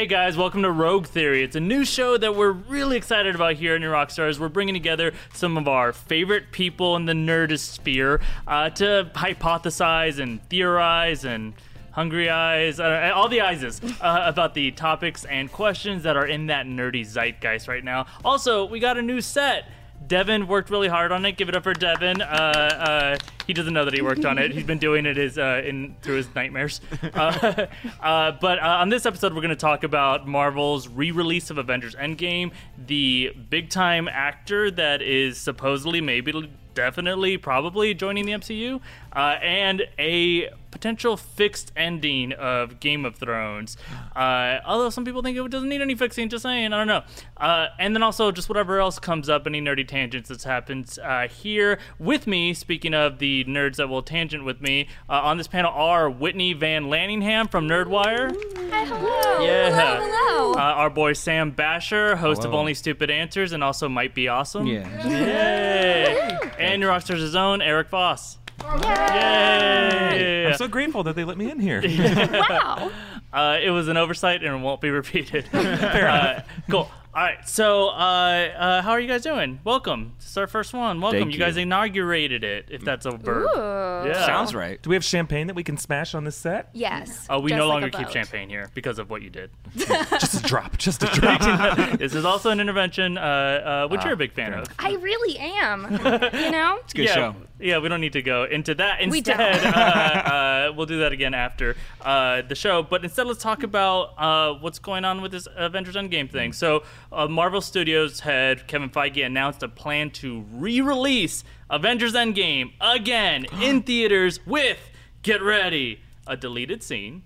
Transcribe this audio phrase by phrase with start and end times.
[0.00, 1.42] Hey guys, welcome to Rogue Theory.
[1.42, 4.38] It's a new show that we're really excited about here at New Rockstars.
[4.38, 10.42] We're bringing together some of our favorite people in the nerdosphere uh, to hypothesize and
[10.48, 11.52] theorize and
[11.90, 16.46] hungry eyes, uh, all the eyes uh, about the topics and questions that are in
[16.46, 18.06] that nerdy zeitgeist right now.
[18.24, 19.66] Also, we got a new set.
[20.10, 21.36] Devin worked really hard on it.
[21.36, 22.20] Give it up for Devin.
[22.20, 24.50] Uh, uh, he doesn't know that he worked on it.
[24.50, 26.82] He's been doing it his, uh, in through his nightmares.
[27.14, 27.66] Uh,
[28.02, 31.94] uh, but uh, on this episode, we're going to talk about Marvel's re-release of Avengers:
[31.94, 32.52] Endgame,
[32.86, 38.80] the big-time actor that is supposedly, maybe, definitely, probably joining the MCU,
[39.12, 43.76] and a potential fixed ending of Game of Thrones.
[44.14, 47.02] Uh, although some people think it doesn't need any fixing, just saying, I don't know.
[47.36, 51.28] Uh, and then also just whatever else comes up, any nerdy tangents that's happened uh,
[51.28, 52.54] here with me.
[52.54, 56.52] Speaking of the nerds that will tangent with me, uh, on this panel are Whitney
[56.52, 58.34] Van Lanningham from Nerdwire.
[58.70, 59.44] Hi, hello.
[59.44, 59.70] Yeah.
[59.70, 60.52] Hello, hello.
[60.54, 64.66] Uh, our boy Sam Bashor, host of Only Stupid Answers, and also Might Be Awesome.
[64.66, 65.06] Yeah.
[65.06, 66.38] Yay!
[66.58, 68.38] and your Rockstars' own Eric Voss.
[68.82, 70.46] Yay!
[70.48, 71.82] I'm so grateful that they let me in here.
[72.50, 72.90] wow.
[73.32, 75.48] Uh, it was an oversight and it won't be repeated.
[75.52, 76.90] uh, cool.
[77.12, 77.46] All right.
[77.48, 79.58] So, uh, uh, how are you guys doing?
[79.64, 80.12] Welcome.
[80.20, 81.00] This is our first one.
[81.00, 81.18] Welcome.
[81.22, 81.62] Thank you guys you.
[81.62, 83.48] inaugurated it, if that's a verb.
[83.52, 84.08] Ooh.
[84.08, 84.24] Yeah.
[84.26, 84.80] Sounds right.
[84.80, 86.70] Do we have champagne that we can smash on this set?
[86.72, 87.26] Yes.
[87.28, 88.12] Oh, we just no like longer a keep boat.
[88.12, 89.50] champagne here because of what you did.
[89.76, 90.78] Just a drop.
[90.78, 91.98] Just a drop.
[91.98, 94.68] this is also an intervention, uh, uh, which Ah, you're a big fan fair of.
[94.78, 95.90] I really am.
[96.32, 96.78] you know?
[96.84, 97.34] It's a good yeah, show.
[97.60, 99.06] Yeah, we don't need to go into that.
[99.08, 102.82] we uh, uh, we'll do that again after uh, the show.
[102.82, 106.52] But instead, let's talk about uh, what's going on with this Avengers Endgame thing.
[106.52, 113.46] So, uh, Marvel Studios head Kevin Feige announced a plan to re-release Avengers Endgame again
[113.62, 114.78] in theaters with
[115.22, 117.22] get ready a deleted scene,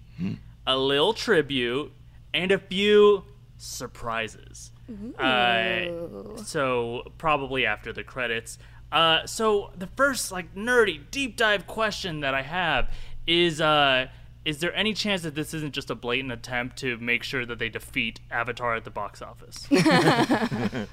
[0.67, 1.93] a little tribute,
[2.33, 3.25] and a few
[3.59, 4.73] surprises.
[5.19, 8.59] Uh, so probably after the credits.
[8.93, 12.91] Uh, so the first like nerdy deep dive question that I have
[13.27, 14.07] is uh,
[14.45, 17.59] is there any chance that this isn't just a blatant attempt to make sure that
[17.59, 19.67] they defeat Avatar at the box office?
[19.71, 20.87] I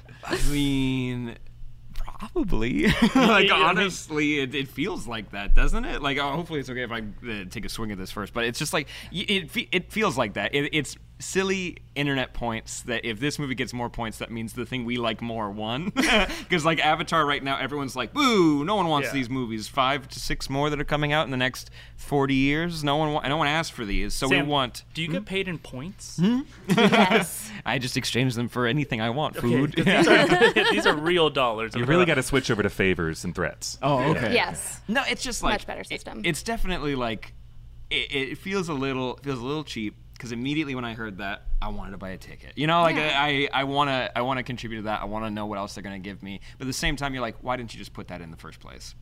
[0.50, 1.36] mean,
[1.94, 2.86] probably.
[3.14, 6.02] like Yeah, I mean- honestly, it, it feels like that, doesn't it?
[6.02, 8.32] Like, oh, hopefully, it's okay if I uh, take a swing at this first.
[8.32, 10.54] But it's just like y- it, it feels like that.
[10.54, 14.66] It, it's silly internet points that if this movie gets more points, that means the
[14.66, 15.92] thing we like more won.
[16.42, 18.64] Because like Avatar right now, everyone's like, "Boo!
[18.64, 19.14] No one wants Yeah.
[19.14, 19.68] these movies.
[19.68, 22.84] Five to six more that are coming out in the next forty years.
[22.84, 23.12] No one.
[23.12, 25.24] Wa- no one asked for these, so Sam, we want." Do you get hmm?
[25.24, 26.16] paid in points?
[26.18, 26.40] Hmm?
[26.68, 27.50] Yes.
[27.66, 29.36] I just exchange them for anything I want.
[29.38, 29.76] Okay, Food.
[29.76, 31.74] 'cause these, are, these are real dollars.
[31.74, 33.78] You really got to switch over to favors and threats.
[33.82, 34.34] Oh, okay.
[34.34, 34.80] yes.
[34.88, 36.22] No, it's just like Much better it- system.
[36.24, 37.32] it's definitely like
[37.90, 41.42] it, it feels a little feels a little cheap because immediately when I heard that,
[41.60, 42.52] I wanted to buy a ticket.
[42.54, 43.12] You know, like Yeah.
[43.20, 45.02] I I want to I want to contribute to that.
[45.02, 46.40] I want to know what else they're gonna give me.
[46.58, 48.36] But at the same time, you're like, why didn't you just put that in the
[48.36, 48.94] first place?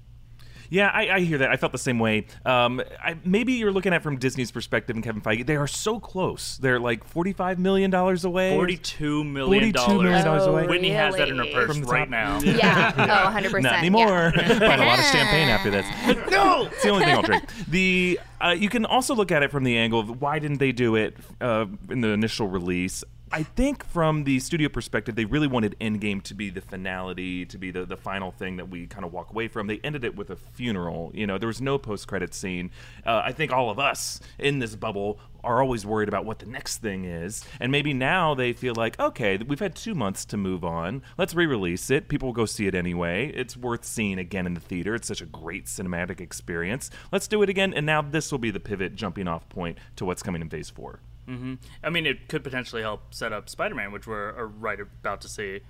[0.71, 1.51] Yeah, I, I hear that.
[1.51, 2.27] I felt the same way.
[2.47, 5.45] Um, I, maybe you're looking at it from Disney's perspective and Kevin Feige.
[5.45, 6.57] They are so close.
[6.59, 8.55] They're like $45 million away.
[8.55, 10.03] Forty-two million $42.
[10.03, 10.67] million dollars Oh, away.
[10.69, 12.09] Whitney has that in her purse From the right top.
[12.11, 12.41] now.
[12.41, 12.93] Yeah.
[13.11, 13.63] Oh, 100%.
[13.63, 14.33] Not anymore.
[14.37, 14.59] Yeah.
[14.61, 15.85] Buying a lot of champagne after this.
[16.31, 17.45] no, it's the only thing I'll drink.
[17.69, 20.73] The uh, you can also look at it from the angle of why didn't they
[20.73, 23.03] do it uh, in the initial release.
[23.33, 27.59] I think from the studio perspective, they really wanted Endgame to be the finality, to
[27.59, 29.69] be the, the final thing that we kind of walk away from.
[29.69, 31.13] They ended it with a funeral.
[31.15, 32.73] You know, there was no post credit scene.
[33.07, 36.47] Uh, I think all of us in this bubble are always worried about what the
[36.47, 37.45] next thing is.
[37.61, 41.01] And maybe now they feel like, okay, we've had two months to move on.
[41.17, 42.09] Let's re release it.
[42.09, 43.33] People will go see it anyway.
[43.33, 44.97] It's worth seeing again in the theater.
[44.97, 46.91] It's such a great cinematic experience.
[47.13, 47.75] Let's do it again.
[47.75, 50.69] And now this will be the pivot, jumping off point to what's coming in phase
[50.69, 50.99] four.
[51.31, 51.55] Mm-hmm.
[51.85, 55.61] I mean, it could potentially help set up Spider-Man, which we're right about to see.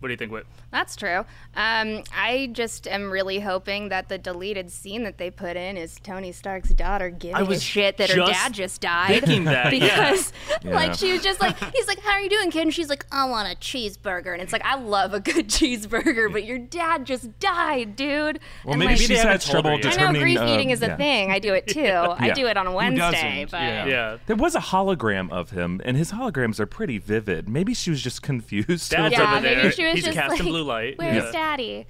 [0.00, 0.46] What do you think, Whit?
[0.70, 1.24] That's true.
[1.56, 5.96] Um, I just am really hoping that the deleted scene that they put in is
[6.02, 9.08] Tony Stark's daughter giving I a was shit that her just dad just died.
[9.24, 9.80] thinking that, yeah.
[10.12, 10.32] because
[10.64, 10.74] Yeah.
[10.74, 12.62] like she was just like he's like, How are you doing, kid?
[12.62, 14.32] And she's like, I want a cheeseburger.
[14.32, 18.38] And it's like, I love a good cheeseburger, but your dad just died, dude.
[18.64, 20.00] Well, And, maybe like, they she's haven't had told trouble her yet.
[20.00, 20.96] I know grief uh, eating is a yeah.
[20.96, 21.30] thing.
[21.32, 21.82] I do it too.
[22.18, 23.50] I do it on a Wednesday, doesn't?
[23.50, 23.86] but Yeah.
[23.86, 24.16] Yeah.
[24.26, 27.48] There was a hologram of him, and his holograms are pretty vivid.
[27.48, 28.90] Maybe she was just confused.
[28.92, 29.56] Dad's Yeah, over there.
[29.56, 30.98] maybe she was He's just cast in blue light.
[30.98, 31.30] Where's Yeah.
[31.32, 31.86] daddy?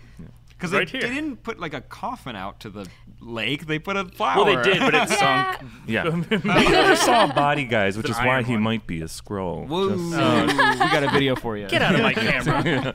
[0.58, 2.84] Because Right they, they didn't put like a coffin out to the
[3.20, 3.66] lake.
[3.66, 4.44] They put a flower.
[4.44, 5.58] Well, they did, but it sunk.
[5.86, 6.08] Yeah.
[6.30, 6.38] we
[6.68, 8.62] never saw a body, guys, which an is why iron he one.
[8.62, 9.66] might be a scroll.
[9.66, 10.16] Whoa, Just- we
[10.90, 11.68] got a video for you.
[11.68, 12.92] Get out of my camera.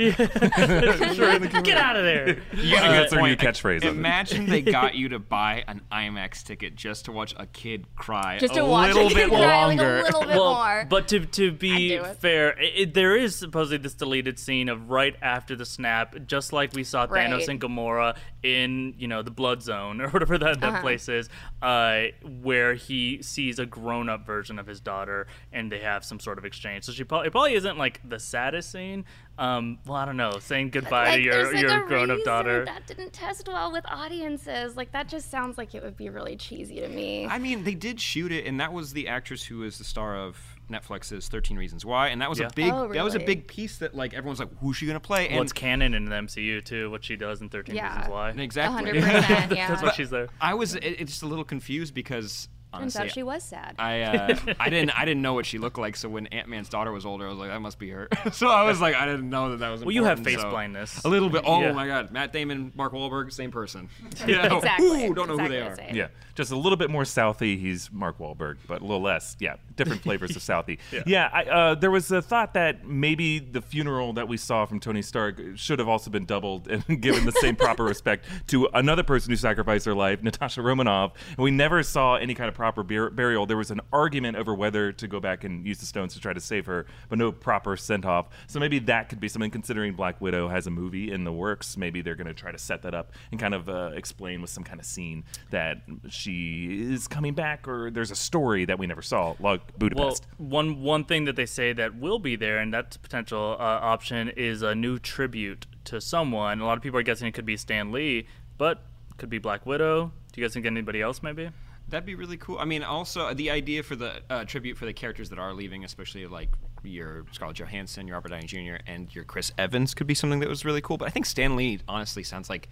[1.14, 2.38] Sure, Get out of there.
[2.54, 3.40] You got a uh, That's good our new point.
[3.56, 3.96] catchphrase of.
[3.98, 8.38] Imagine they got you to buy an IMAX ticket just to watch a kid cry
[8.40, 10.00] Just a to watch little it bit cry like longer.
[10.00, 10.86] a little bit well, more.
[10.90, 12.18] but to to be I'd it.
[12.18, 16.74] fair, it, there is supposedly this deleted scene of right after the snap, just like
[16.74, 17.50] we saw Thanos Right.
[17.54, 20.82] And Gamora in you know the Blood Zone or whatever that, that Uh-huh.
[20.82, 21.30] place is,
[21.62, 22.04] uh,
[22.42, 26.38] where he sees a grown up version of his daughter and they have some sort
[26.38, 26.84] of exchange.
[26.84, 29.06] So she probably it probably isn't like the saddest scene.
[29.38, 32.66] Um, well, I don't know, saying goodbye like, to your like, your grown up daughter.
[32.66, 34.76] That didn't test well with audiences.
[34.78, 37.26] Like that just sounds like it would be really cheesy to me.
[37.26, 40.16] I mean, they did shoot it, and that was the actress who was the star
[40.16, 40.38] of
[40.70, 42.48] Netflix's Thirteen Reasons Why, and that was Yeah.
[42.48, 45.00] a big Oh, that was a big piece that like everyone's like, who's she gonna
[45.00, 45.28] play?
[45.30, 46.90] And What's canon in the MCU too?
[46.90, 47.90] What she does in Thirteen Yeah.
[47.96, 48.30] Reasons Why.
[48.32, 48.92] exactly.
[48.92, 49.04] 100%.
[49.56, 49.68] Yeah.
[49.68, 50.30] That's why she's there.
[50.42, 53.76] I was it, it's just a little confused because Turns honestly, out she was sad.
[53.80, 55.96] I uh, I didn't I didn't know what she looked like.
[55.96, 58.08] So when Ant Man's daughter was older, I was like, that must be her.
[58.32, 59.82] so I was like, I didn't know that that was.
[59.86, 61.04] Well, you have important, face so- blindness.
[61.06, 61.44] A little bit.
[61.46, 61.72] Oh Yeah.
[61.74, 63.90] my God, Matt Damon, Mark Wahlberg, same person.
[64.28, 64.56] Yeah.
[64.56, 65.06] exactly.
[65.08, 65.96] Ooh, don't know exactly who they the are.
[65.96, 67.60] Yeah, just a little bit more Southie.
[67.60, 69.36] He's Mark Wahlberg, but a little less.
[69.40, 70.80] Yeah, different flavors of Southie.
[71.06, 74.80] Yeah, I, uh, there was a thought that maybe the funeral that we saw from
[74.80, 79.04] Tony Stark should have also been doubled and given the same proper respect to another
[79.04, 81.12] person who sacrificed their life, Natasha Romanoff.
[81.30, 83.46] And we never saw any kind of proper bur- burial.
[83.46, 86.32] There was an argument over whether to go back and use the stones to try
[86.32, 88.28] to save her, but no proper send off.
[88.48, 89.52] So maybe that could be something.
[89.52, 92.58] Considering Black Widow has a movie in the works, maybe they're going to try to
[92.58, 96.88] set that up and kind of uh, explain with some kind of scene that she
[96.94, 100.26] is coming back, or there's a story that we never saw, like Well, Budapest.
[100.38, 103.64] one one thing that they say that will be there, and that's a potential uh,
[103.94, 106.62] option, is a new tribute to someone.
[106.62, 108.26] A lot of people are guessing it could be Stan Lee,
[108.58, 108.84] but
[109.18, 110.14] could be Black Widow.
[110.32, 111.50] Do you guys think anybody else maybe?
[111.90, 112.58] That'd be really cool.
[112.58, 115.84] I mean, also the idea for the uh, tribute for the characters that are leaving,
[115.84, 116.50] especially like
[116.84, 120.50] your Scarlett Johansson, your Robert Downey Jr., and your Chris Evans, could be something that
[120.50, 120.98] was really cool.
[120.98, 122.70] But I think Stan Lee honestly sounds like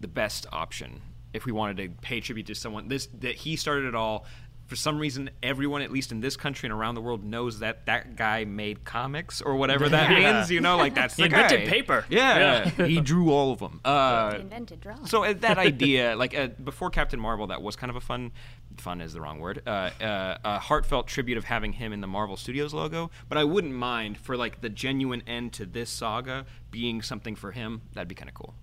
[0.00, 1.00] the best option
[1.32, 2.88] if we wanted to pay tribute to someone.
[2.88, 4.26] This that he started it all.
[4.66, 7.84] For some reason, everyone, at least in this country and around the world, knows that
[7.86, 10.32] that guy made comics or whatever that Yeah.
[10.38, 10.50] means.
[10.50, 11.68] You know, like that's He the invented guy.
[11.68, 12.06] paper.
[12.08, 13.80] Yeah, he drew all of them.
[13.84, 15.04] Uh, Invented drawing.
[15.06, 18.32] so uh, that idea, like uh, before Captain Marvel, that was kind of a fun,
[18.78, 22.06] fun is the wrong word, uh, uh, a heartfelt tribute of having him in the
[22.06, 23.10] Marvel Studios logo.
[23.28, 27.50] But I wouldn't mind for like the genuine end to this saga being something for
[27.52, 27.82] him.
[27.92, 28.54] That'd be kind of cool.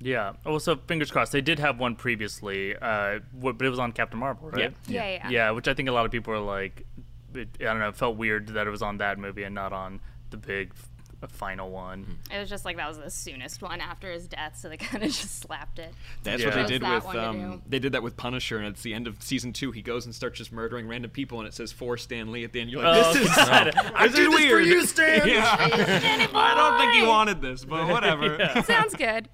[0.00, 0.32] Yeah.
[0.46, 1.32] Oh, so fingers crossed.
[1.32, 4.72] They did have one previously, uh, but it was on Captain Marvel, right?
[4.88, 5.20] Yeah, yeah.
[5.24, 6.86] Yeah, yeah which I think a lot of people are like,
[7.34, 9.72] it, I don't know, it felt weird that it was on that movie and not
[9.72, 10.00] on
[10.30, 10.72] the big
[11.22, 12.18] f- final one.
[12.34, 15.02] It was just like that was the soonest one after his death, so they kind
[15.04, 15.92] of just slapped it.
[16.22, 16.48] That's Yeah.
[16.48, 17.62] what they Chose did that with one to um, do.
[17.68, 19.70] they did that with Punisher, and it's the end of season two.
[19.72, 22.52] He goes and starts just murdering random people, and it says for Stan Lee at
[22.52, 22.70] the end.
[22.70, 23.72] You're like, Oh, this is God.
[23.94, 24.66] I this did is this for weird.
[24.66, 25.28] you, Stan.
[25.28, 25.56] yeah.
[26.34, 28.38] I don't think he wanted this, but whatever.
[28.64, 29.28] Sounds good.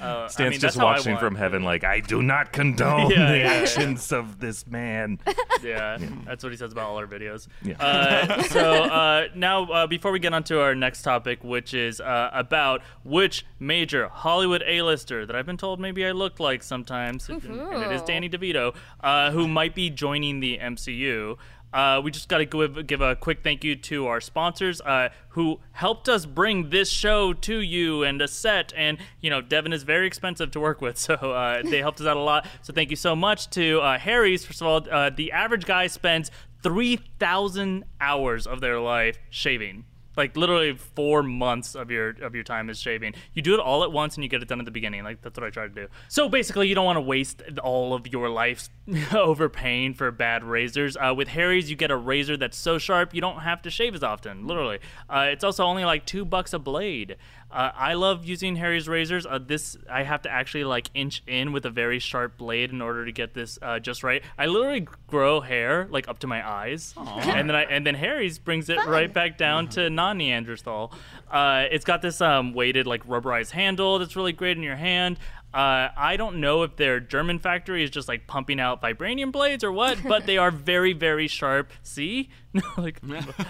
[0.00, 1.20] Uh, I Stan's mean, just how I watching want.
[1.20, 3.44] from heaven, like I do not condone Yeah, the yeah.
[3.52, 5.18] actions of this man.
[5.62, 7.48] Yeah, that's what he says about all our videos.
[7.62, 7.74] Yeah.
[7.80, 12.00] Uh, so uh, now, uh, before we get on to our next topic, which is
[12.00, 17.28] uh, about which major Hollywood A-lister that I've been told maybe I look like sometimes,
[17.28, 21.36] and it is Danny DeVito, uh, who might be joining the MCU.
[21.72, 25.08] Uh, we just got to give, give a quick thank you to our sponsors uh,
[25.30, 28.72] who helped us bring this show to you and a set.
[28.76, 32.06] And, you know, Devin is very expensive to work with, so uh, they helped us
[32.06, 32.46] out a lot.
[32.62, 34.44] So thank you so much to uh, Harry's.
[34.44, 36.30] First of all, uh, the average guy spends
[36.62, 39.84] 3,000 hours of their life shaving.
[40.16, 43.14] Like literally four months of your of your time is shaving.
[43.32, 45.04] You do it all at once and you get it done at the beginning.
[45.04, 45.88] Like that's what I try to do.
[46.08, 48.68] So basically, you don't want to waste all of your life
[49.14, 50.96] overpaying for bad razors.
[50.96, 53.94] Uh, with Harry's, you get a razor that's so sharp you don't have to shave
[53.94, 54.46] as often.
[54.46, 54.78] Literally,
[55.08, 57.16] uh, it's also only like two bucks a blade.
[57.54, 59.26] Uh, I love using Harry's razors.
[59.26, 62.82] Uh, this I have to actually like inch in with a very sharp blade in
[62.82, 64.24] order to get this uh, just right.
[64.36, 68.40] I literally grow hair like up to my eyes, and then I and then Harry's
[68.40, 70.92] brings it right back down to non-Neanderthal.
[71.30, 75.18] Uh, it's got this um, weighted like rubberized handle that's really great in your hand.
[75.54, 79.62] Uh, I don't know if their German factory is just like pumping out vibranium blades
[79.62, 81.70] or what, but they are very, very sharp.
[81.84, 82.30] See,
[82.76, 83.00] like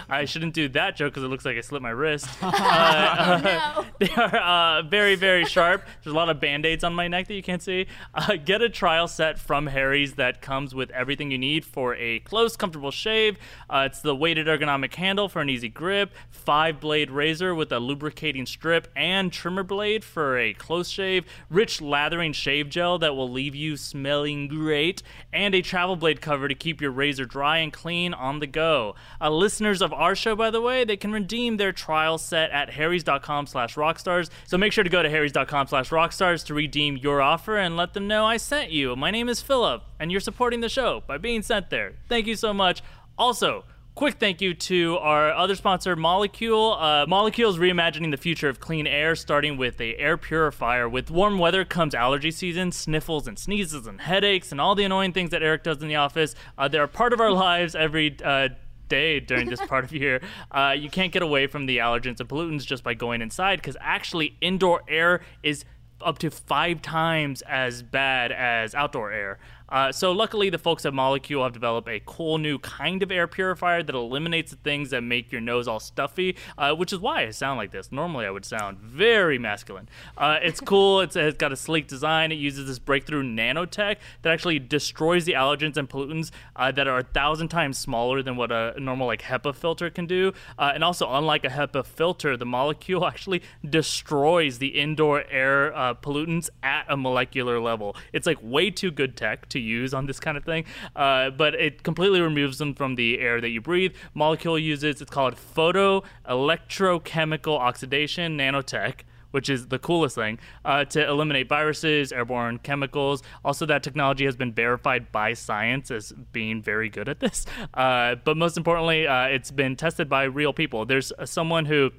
[0.09, 2.27] I shouldn't do that joke because it looks like I slit my wrist.
[2.41, 3.85] Uh, uh, No.
[3.99, 5.83] they are uh, very, very sharp.
[6.03, 7.87] There's a lot of band aids on my neck that you can't see.
[8.13, 12.19] Uh, get a trial set from Harry's that comes with everything you need for a
[12.19, 13.37] close, comfortable shave.
[13.69, 17.79] Uh, it's the weighted ergonomic handle for an easy grip, five blade razor with a
[17.79, 23.29] lubricating strip, and trimmer blade for a close shave, rich lathering shave gel that will
[23.29, 27.73] leave you smelling great, and a travel blade cover to keep your razor dry and
[27.73, 28.94] clean on the go.
[29.21, 32.71] Uh, listeners of our show, by the way, they can redeem their trial set at
[32.71, 34.29] harrys.com slash rockstars.
[34.45, 37.93] So make sure to go to harrys.com slash rockstars to redeem your offer and let
[37.93, 38.95] them know I sent you.
[38.95, 41.93] My name is Philip, and you're supporting the show by being sent there.
[42.07, 42.81] Thank you so much.
[43.17, 43.63] Also,
[43.95, 46.75] Quick thank you to our other sponsor, Molekule.
[46.77, 50.89] Uh, Molekule is reimagining the future of clean air, starting with a air purifier.
[50.89, 55.13] With warm weather comes allergy season, sniffles and sneezes and headaches and all the annoying
[55.13, 56.35] things that Eric does in the office.
[56.57, 58.49] Uh, they're a part of our lives every uh,
[58.87, 60.21] day during this part of year.
[60.51, 63.77] Uh, you can't get away from the allergens and pollutants just by going inside because
[63.79, 65.65] actually indoor air is
[66.01, 69.39] up to five times as bad as outdoor air.
[69.69, 73.27] Uh, so luckily, the folks at Molekule have developed a cool new kind of air
[73.27, 77.25] purifier that eliminates the things that make your nose all stuffy, uh, which is why
[77.25, 77.91] I sound like this.
[77.91, 79.89] Normally, I would sound very masculine.
[80.17, 80.85] Uh, it's cool.
[81.05, 82.31] It's, it's got a sleek design.
[82.31, 86.99] It uses this breakthrough nanotech that actually destroys the allergens and pollutants uh, that are
[86.99, 90.33] a thousand times smaller than what a normal like HEPA filter can do.
[90.57, 95.93] Uh, and also, unlike a HEPA filter, the Molekule actually destroys the indoor air uh,
[95.93, 97.95] pollutants at a molecular level.
[98.13, 101.55] It's like way too good tech to use on this kind of thing, uh, but
[101.55, 103.95] it completely removes them from the air that you breathe.
[104.15, 111.05] Molekule uses it's called photo electrochemical oxidation nanotech which is the coolest thing, uh, to
[111.05, 113.21] eliminate viruses, airborne chemicals.
[113.43, 117.45] Also, that technology has been verified by science as being very good at this.
[117.73, 120.85] Uh, but most importantly, uh, it's been tested by real people.
[120.85, 121.91] There's someone who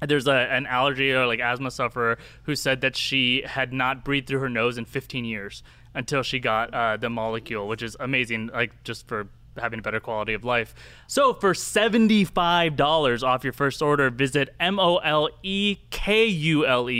[0.00, 4.26] there's a, an allergy or like asthma sufferer who said that she had not breathed
[4.26, 5.62] through her nose in 15 years
[5.94, 9.28] until she got uh, the Molekule, which is amazing, like just for
[9.58, 10.74] having a better quality of life.
[11.06, 15.04] So for $75 off your first order, visit M-O-L-E-K-U-L-E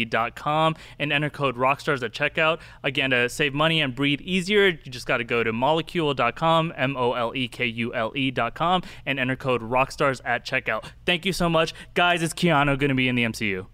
[0.05, 2.59] dot com and enter code ROCKSTARS at checkout.
[2.83, 8.31] Again, to save money and breathe easier, you just got to go to molekule.com, M-O-L-E-K-U-L-E
[8.33, 10.85] dot com, and enter code ROCKSTARS at checkout.
[11.07, 11.73] Thank you so much.
[11.95, 13.67] Guys, is Keanu going to be in the MCU?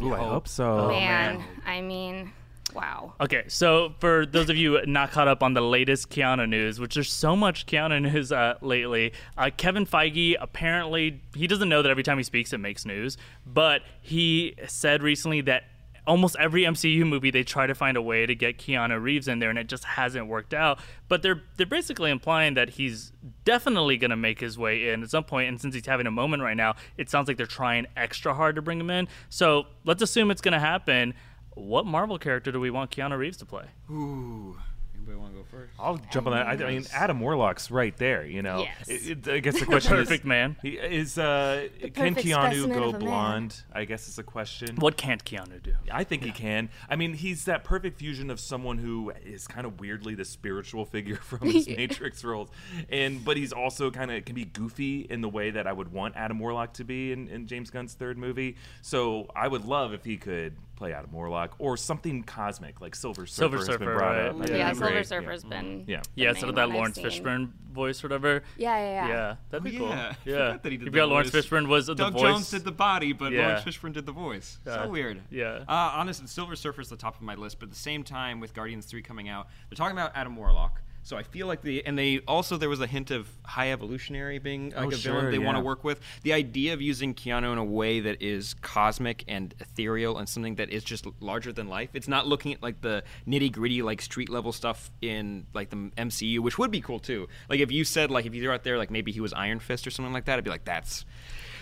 [0.00, 0.88] Ooh, I hope so.
[0.88, 2.32] man, I mean,
[2.74, 3.14] wow.
[3.20, 6.94] Okay, so for those of you not caught up on the latest Keanu news, which
[6.94, 11.90] there's so much Keanu news uh, lately, uh, Kevin Feige apparently he doesn't know that
[11.90, 15.64] every time he speaks it makes news, but he said recently that
[16.08, 19.38] almost every MCU movie they try to find a way to get Keanu Reeves in
[19.38, 20.78] there and it just hasn't worked out.
[21.06, 23.12] But they're they're basically implying that he's
[23.44, 26.10] definitely going to make his way in at some point and since he's having a
[26.10, 29.06] moment right now, it sounds like they're trying extra hard to bring him in.
[29.28, 31.14] So, let's assume it's going to happen.
[31.58, 33.64] What Marvel character do we want Keanu Reeves to play?
[33.90, 34.56] Ooh.
[34.96, 35.72] Anybody want to go first?
[35.78, 36.46] I'll jump on that.
[36.46, 38.26] I, I mean, Adam Warlock's right there.
[38.26, 38.88] You know, Yes.
[38.88, 40.56] It- it- I guess the question Perfect is, man.
[40.60, 43.00] he- Is uh, can Keanu go of man.
[43.00, 43.62] blonde?
[43.72, 44.76] I guess is a question.
[44.76, 45.72] What can't Keanu do?
[45.90, 46.68] I think he can.
[46.90, 50.84] I mean, he's that perfect fusion of someone who is kind of weirdly the spiritual
[50.84, 52.50] figure from his Matrix roles,
[52.90, 55.90] and but he's also kind of can be goofy in the way that I would
[55.92, 58.56] want Adam Warlock to be in, in James Gunn's third movie.
[58.82, 63.26] So I would love if he could play Adam Warlock or something cosmic like Silver
[63.26, 64.26] Surfer Silver has Surfer, been brought right.
[64.28, 64.34] up.
[64.36, 65.06] Yeah, That'd Yeah, Silver great.
[65.06, 65.48] Surfer's Yeah.
[65.50, 65.84] been.
[65.88, 66.02] Yeah.
[66.14, 66.98] Yeah, the instead of that Lawrence.
[66.98, 68.42] Fishburne voice, or whatever.
[68.56, 69.08] Yeah, yeah, yeah.
[69.08, 69.88] Yeah, that'd be Oh, cool.
[69.88, 70.14] yeah.
[70.24, 71.46] Yeah, forgot that he did you the got Lawrence voice.
[71.46, 72.22] Fishburne was the Doug voice.
[72.22, 73.48] Jones did the body, but Yeah.
[73.48, 74.58] Lawrence Fishburne did the voice.
[74.66, 75.20] Uh, so weird.
[75.30, 75.64] yeah.
[75.68, 78.54] Uh, honestly, Silver Surfer's the top of my list, but at the same time, with
[78.54, 80.80] Guardians 3 coming out, they're talking about Adam Warlock.
[81.02, 84.38] So I feel like the and they also there was a hint of high evolutionary
[84.38, 86.00] being like Oh, a sure, villain they want to work with.
[86.22, 90.56] The idea of using Keanu in a way that is cosmic and ethereal and something
[90.56, 91.88] that is just larger than life.
[91.94, 95.76] It's not looking at like the nitty gritty like street level stuff in like the
[95.96, 97.26] MCU, which would be cool too.
[97.48, 99.60] Like if you said like if you threw out there like maybe he was Iron
[99.60, 101.06] Fist or something like that, I'd be like that's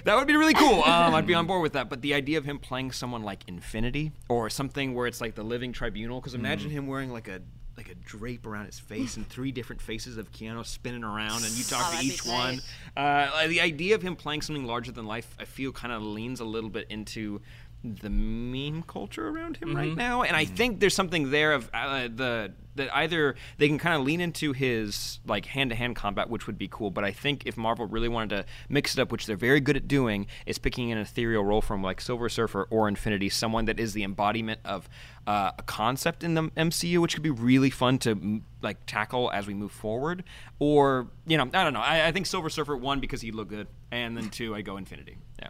[0.04, 0.82] that would be really cool.
[0.96, 1.88] Um, I'd be on board with that.
[1.90, 5.42] But the idea of him playing someone like Infinity or something where it's like the
[5.42, 7.40] Living Tribunal, because imagine him wearing like a
[7.76, 11.52] like a drape around his face and three different faces of Keanu spinning around, and
[11.52, 12.60] you talk Oh, to each one.
[12.96, 16.40] Uh, the idea of him playing something larger than life, I feel kind of leans
[16.40, 17.42] a little bit into
[17.84, 19.98] the meme culture around him right Mm-hmm.
[19.98, 23.94] now, and I think there's something there of uh, the that either they can kind
[23.98, 26.90] of lean into his like hand-to-hand combat, which would be cool.
[26.90, 29.76] But I think if Marvel really wanted to mix it up, which they're very good
[29.78, 33.80] at doing, is picking an ethereal role from like Silver Surfer or Infinity, someone that
[33.80, 34.90] is the embodiment of
[35.26, 39.46] uh, a concept in the MCU, which could be really fun to like tackle as
[39.46, 40.22] we move forward.
[40.58, 41.80] Or you know, I don't know.
[41.80, 44.76] I, I think Silver Surfer one because he looked good, and then two I go
[44.76, 45.16] Infinity.
[45.40, 45.48] Yeah.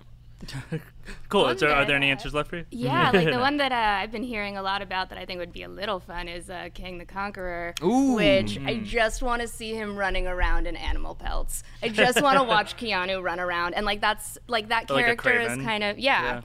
[1.29, 1.49] Cool.
[1.49, 2.65] Is there, are there any answers left for you?
[2.71, 5.39] Yeah, like the one that uh, I've been hearing a lot about that I think
[5.39, 8.15] would be a little fun is uh, Kang the Conqueror, Ooh.
[8.15, 11.63] which I just want to see him running around in animal pelts.
[11.83, 15.41] I just want to watch Keanu run around, and like that's like that Like character
[15.41, 16.43] is kind of yeah.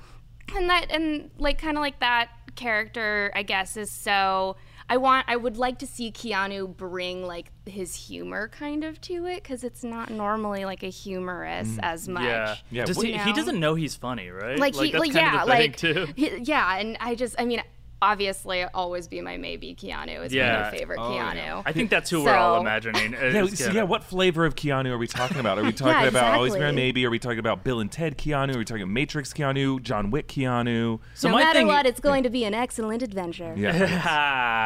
[0.56, 4.58] and that and like kind of like that character I guess is so.
[4.92, 5.26] I want.
[5.30, 9.64] I would like to see Keanu bring like his humor kind of to it because
[9.64, 11.80] it's not normally like a humorous mm.
[11.82, 12.26] as much.
[12.26, 12.56] Yeah.
[12.72, 14.60] Yeah, Does what- he, You he doesn't know he's funny, right?
[14.60, 16.14] like, he, that's like kind yeah, of the thing, like too.
[16.18, 17.64] he- yeah, and I just, I mean,
[18.02, 20.64] obviously, always be my maybe Keanu is Yeah.
[20.72, 21.36] my favorite Oh, Keanu.
[21.36, 21.62] yeah.
[21.66, 23.14] I think that's who we're all imagining.
[23.32, 25.58] Yeah, so yeah, what flavor of Keanu are we talking about?
[25.60, 26.72] Are we talking about Always Be My.
[26.72, 27.06] Maybe?
[27.06, 28.56] Are we talking about Bill and Ted Keanu?
[28.56, 29.82] Are we talking Matrix Keanu?
[29.82, 31.00] John Wick Keanu?
[31.14, 33.54] So no my matter thing- what, it's going to be an excellent adventure.
[33.58, 33.72] Yeah.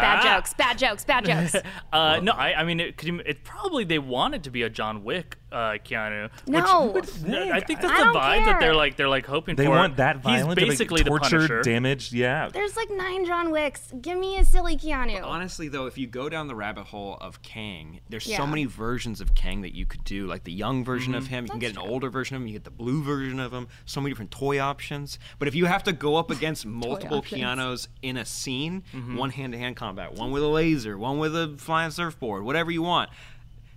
[0.00, 1.56] Bad jokes, bad jokes, bad jokes.
[1.92, 5.02] Uh, no, I, I mean, it, could it probably they wanted to be a John
[5.04, 6.30] Wick uh, Keanu.
[6.46, 6.86] No.
[6.86, 8.96] which, I think that's I the don't vibe that they're like.
[8.96, 9.70] They're like hoping They for.
[9.70, 11.62] want that violent, He's to basically be the tortured, Punisher.
[11.62, 12.12] damaged.
[12.12, 12.48] Yeah.
[12.52, 13.92] There's like nine John Wicks.
[14.00, 15.22] Give me a silly Keanu.
[15.24, 18.36] Honestly, though, if you go down the rabbit hole of Kang, there's Yeah.
[18.38, 20.26] so many versions of Kang that you could do.
[20.26, 21.22] Like the young version Mm-hmm.
[21.22, 23.40] of him, you can get an older version of him, you get the blue version
[23.40, 23.68] of him.
[23.86, 25.18] So many different toy options.
[25.38, 27.40] But if you have to go up against multiple options.
[27.42, 29.16] Keanu's in a scene, Mm-hmm.
[29.16, 33.10] one hand-to-hand combat, one with a laser, one with a flying surfboard, whatever you want,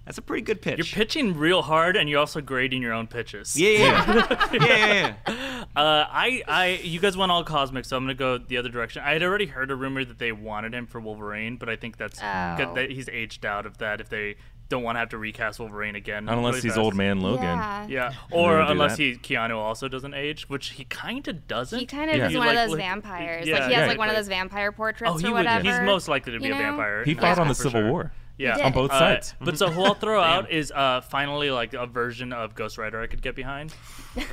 [0.05, 0.77] that's a pretty good pitch.
[0.77, 3.55] You're pitching real hard, and you're also grading your own pitches.
[3.59, 5.63] Yeah, yeah, yeah, yeah, yeah.
[5.75, 9.03] Uh, I, I, you guys went all cosmic, so I'm gonna go the other direction.
[9.05, 11.97] I had already heard a rumor that they wanted him for Wolverine, but I think
[11.97, 12.55] that's Oh.
[12.57, 14.01] good that he's aged out of that.
[14.01, 14.35] If they
[14.69, 16.77] don't want to have to recast Wolverine again, Unless really he's fast.
[16.79, 17.43] old man Logan.
[17.43, 17.87] Yeah.
[17.87, 19.03] Yeah, or unless that.
[19.03, 21.77] he Keanu also doesn't age, which he kind of doesn't.
[21.77, 22.27] He kind of Yeah.
[22.27, 23.45] is You one like- of those like- vampires.
[23.47, 23.87] yeah, like he has yeah.
[23.87, 25.37] like one of those vampire portraits Oh, he or would.
[25.45, 25.63] whatever.
[25.69, 26.63] He's most likely to be you a know?
[26.63, 27.03] vampire.
[27.03, 27.89] He fought Yeah, on the Civil sure.
[27.91, 28.11] War.
[28.41, 28.65] Yeah.
[28.65, 29.35] On both Uh, sides.
[29.41, 32.99] but so who I'll throw out is uh, finally like a version of Ghost Rider
[33.01, 33.73] I could get behind.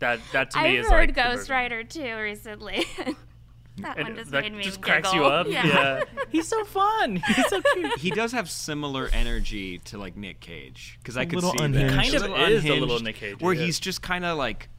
[0.00, 0.78] That that to me is.
[0.78, 1.52] I've is heard like the Ghost version.
[1.54, 2.86] Rider too recently.
[3.78, 5.02] that And one just that made me just giggle.
[5.02, 5.46] cracks you up.
[5.46, 6.04] Yeah.
[6.30, 7.16] he's so fun.
[7.16, 7.98] He's so cute.
[7.98, 11.94] He does have similar energy to like Nick Cage because I could little see unhinged.
[11.94, 12.02] that.
[12.04, 13.62] He kind of little is a little unhinged, Nick Cage, where yeah.
[13.66, 14.70] he's just kind of like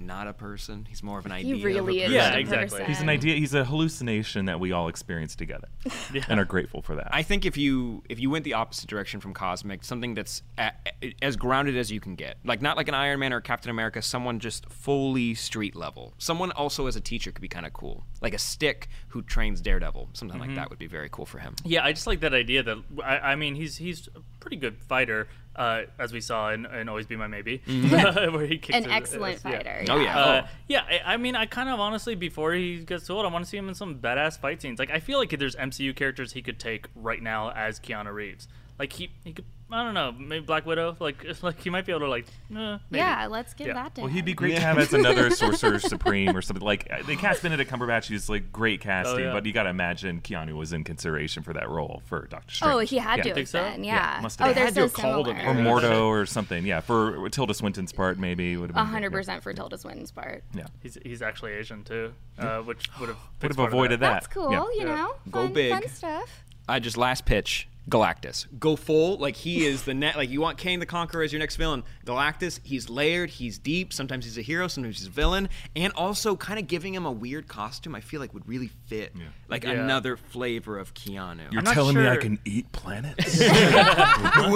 [0.00, 0.86] not a person.
[0.88, 1.54] He's more of an idea.
[1.54, 2.10] He of a really is.
[2.12, 2.78] Yeah, exactly.
[2.78, 2.86] person.
[2.86, 3.36] He's an idea.
[3.36, 5.68] He's a hallucination that we all experience together,
[6.12, 6.24] Yeah.
[6.28, 7.08] and are grateful for that.
[7.12, 10.72] I think if you if you went the opposite direction from Cosmic, something that's a,
[11.02, 13.70] a- as grounded as you can get, like not like an Iron Man or Captain
[13.70, 16.14] America, someone just fully street level.
[16.18, 19.60] Someone also as a teacher could be kind of cool, like a Stick who trains
[19.60, 20.10] Daredevil.
[20.14, 20.48] Something Mm-hmm.
[20.50, 21.54] like that would be very cool for him.
[21.64, 24.78] Yeah, I just like that idea that I, I mean he's he's a pretty good
[24.84, 25.28] fighter,
[25.60, 28.92] uh, as we saw in, in Always Be My Maybe, where he kicks An his-
[28.92, 29.50] excellent his- yeah.
[29.58, 29.84] fighter.
[29.90, 30.18] Oh, yeah.
[30.18, 30.48] Uh, Oh.
[30.68, 33.50] yeah, I, I mean, I kind of honestly, before he gets old, I want to
[33.50, 34.78] see him in some badass fight scenes.
[34.78, 38.48] Like, I feel like there's MCU characters he could take right now as Keanu Reeves.
[38.78, 40.96] Like, he, he could, I don't know, maybe Black Widow.
[40.98, 42.98] Like, like he might be able to, like, eh, maybe.
[42.98, 43.74] Yeah, let's give Yeah.
[43.74, 44.14] that to well, him.
[44.16, 46.64] he'd be great to have as another Sorcerer Supreme or something.
[46.64, 48.06] Like they cast Benedict Cumberbatch.
[48.08, 49.32] He's like great casting, Oh, yeah.
[49.32, 52.74] but you got to imagine Keanu was in consideration for that role for Doctor Strange.
[52.74, 53.22] Oh, he had yeah.
[53.22, 53.62] to Think have so?
[53.62, 53.84] been.
[53.84, 54.20] Yeah, Yeah.
[54.22, 55.76] must have oh, they're Had to so have called him similar.
[55.76, 56.66] or Mordo or something.
[56.66, 60.42] Yeah, for Tilda Swinton's part, maybe would have A hundred percent for Tilda Swinton's part.
[60.54, 64.12] Yeah, He's, he's actually Asian, too, uh, which would have would have avoided that.
[64.14, 64.50] That's cool.
[64.50, 64.62] Yeah.
[64.62, 64.84] You Yeah.
[64.96, 65.72] know, Go fun, big.
[65.72, 66.44] fun stuff.
[66.68, 67.68] I just last pitch.
[67.90, 68.46] Galactus.
[68.58, 70.16] Go full, like he is the net.
[70.16, 71.82] Like you want Kang the Conqueror as your next villain.
[72.06, 73.92] Galactus, he's layered, he's deep.
[73.92, 77.10] Sometimes he's a hero, sometimes he's a villain, and also kind of giving him a
[77.10, 77.94] weird costume.
[77.96, 79.12] I feel like would really fit,
[79.48, 79.70] like Yeah.
[79.72, 81.50] another flavor of Keanu.
[81.52, 83.40] You're not telling me I can eat planets?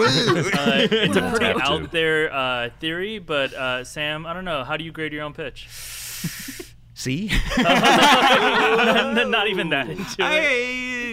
[0.04, 4.64] Uh, it's a pretty out there uh, theory, but uh, Sam, I don't know.
[4.64, 5.66] How do you grade your own pitch?
[6.94, 7.26] See,
[7.58, 10.20] Not even that into it.
[10.20, 10.38] I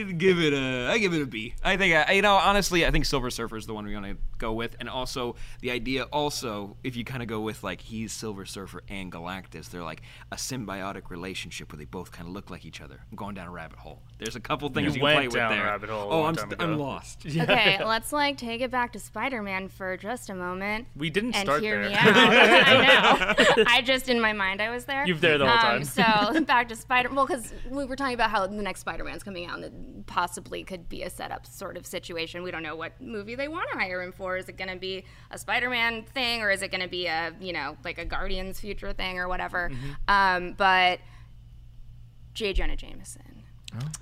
[0.06, 1.54] give it a, I give it a B.
[1.64, 4.18] I think, I, you know, honestly, I think Silver Surfer is the one we're gonna
[4.38, 8.12] go with, and also the idea, also, if you kind of go with like he's
[8.12, 12.50] Silver Surfer and Galactus, they're like a symbiotic relationship where they both kind of look
[12.50, 13.00] like each other.
[13.12, 14.02] I'm going down a rabbit hole.
[14.20, 15.72] There's a couple things You you, can went play down with a there.
[15.72, 16.84] rabbit hole oh, I'm, st- I'm ago.
[16.84, 17.26] lost.
[17.42, 20.88] Okay, let's like take it back to Spider-Man for just a moment.
[20.96, 21.90] We didn't and start hear there.
[21.90, 22.08] me out.
[22.16, 23.64] I know.
[23.68, 25.06] I just in my mind I was there.
[25.06, 25.84] You've there the whole um, time.
[25.84, 27.10] So back to Spider.
[27.12, 29.72] Well, because we were talking about how the next Spider-Man's coming out in the
[30.06, 32.44] possibly could be a setup sort of situation.
[32.44, 34.38] We don't know what movie they want to hire him for.
[34.38, 37.34] Is it going to be a Spider-Man thing, or is it going to be a
[37.40, 39.70] you know like a Guardians future thing or whatever?
[39.70, 39.92] Mm-hmm.
[40.08, 41.00] Um, but
[42.34, 42.54] J.
[42.54, 43.44] Jonah Jameson.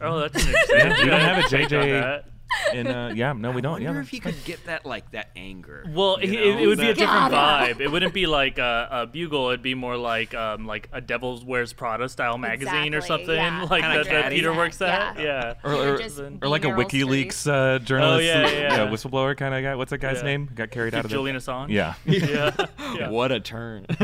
[0.02, 1.06] Oh, that's interesting.
[1.06, 2.24] You don't have a take on JJ
[2.66, 2.76] that.
[2.76, 3.82] in uh yeah, no we I don't.
[3.82, 4.00] I wonder Yeah.
[4.02, 5.86] if he could get that like that anger.
[5.90, 7.80] Well, you it, know, it would be a different vibe.
[7.80, 9.50] It wouldn't be like a, a bugle.
[9.50, 13.64] It'd be more like um, like a Devil's Wears Prada style magazine or something yeah.
[13.70, 14.32] like that, that.
[14.32, 15.18] Peter Yeah, works at.
[15.20, 15.24] yeah.
[15.30, 15.54] Yeah.
[15.64, 18.90] Or, or, Just or like a WikiLeaks uh, journalist, Oh, yeah, yeah, yeah.
[18.90, 19.76] whistleblower kind of guy.
[19.76, 20.24] What's that guy's Yeah.
[20.24, 20.50] name?
[20.54, 21.40] Got carried out of Julian it.
[21.44, 21.70] Assange.
[21.70, 21.94] Yeah.
[22.06, 22.52] Yeah.
[22.96, 23.10] yeah.
[23.10, 23.86] What a turn.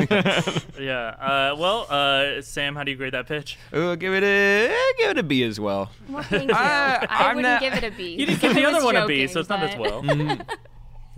[0.80, 1.08] Yeah.
[1.20, 3.58] Uh, well, uh, Sam, how do you grade that pitch?
[3.74, 5.92] oh, give it a give it a B as well.
[6.10, 6.56] Well, thank you.
[6.56, 8.35] I- I wouldn't not- give it a B.
[8.36, 10.38] You give the other one a B, joking, so it's not as but- well.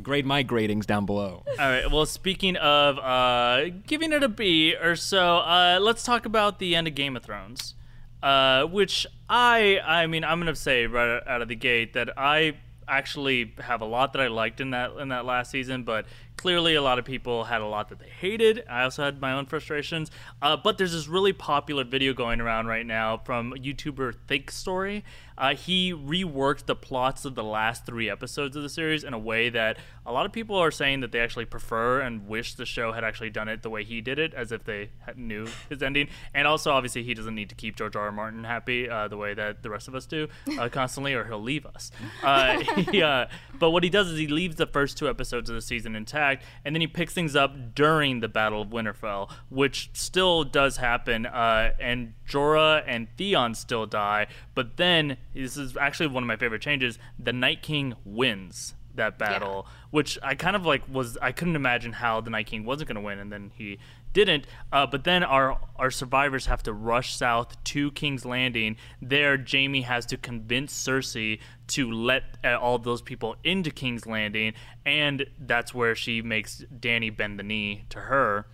[0.02, 1.44] Grade my gradings down below.
[1.48, 1.90] All right.
[1.92, 6.76] Well, speaking of uh, giving it a B or so, uh, let's talk about the
[6.76, 7.74] end of Game of Thrones,
[8.22, 12.58] uh, which I, I mean, I'm gonna say right out of the gate that I
[12.88, 16.06] actually have a lot that I liked in that in that last season, but
[16.38, 18.64] clearly a lot of people had a lot that they hated.
[18.70, 20.12] I also had my own frustrations.
[20.42, 25.04] Uh, but there's this really popular video going around right now from YouTuber Think Story.
[25.38, 29.20] Uh, he reworked the plots of the last three episodes of the series in a
[29.20, 32.66] way that a lot of people are saying that they actually prefer and wish the
[32.66, 35.48] show had actually done it the way he did it, as if they had- knew
[35.70, 36.08] his ending.
[36.34, 38.06] And also, obviously, he doesn't need to keep George R.
[38.06, 38.12] R.
[38.12, 41.42] Martin happy uh, the way that the rest of us do uh, constantly, or he'll
[41.42, 41.92] leave us.
[42.24, 42.60] Uh,
[42.92, 43.26] he, uh,
[43.60, 46.44] but what he does is he leaves the first two episodes of the season intact,
[46.64, 51.26] and then he picks things up during the Battle of Winterfell, which still does happen.
[51.26, 56.38] Uh, and Jorah and Theon still die, but then this is actually one of my
[56.38, 57.00] favorite changes.
[57.18, 61.94] The Night King wins that battle, which I kind of like was I couldn't imagine
[61.94, 63.80] how the Night King wasn't going to win, and then he
[64.14, 64.46] didn't.
[64.72, 68.76] Uh, but then our our survivors have to rush south to King's Landing.
[69.02, 74.54] There, Jaime has to convince Cersei to let uh, all those people into King's Landing,
[74.86, 78.48] and that's where she makes Dany bend the knee to her.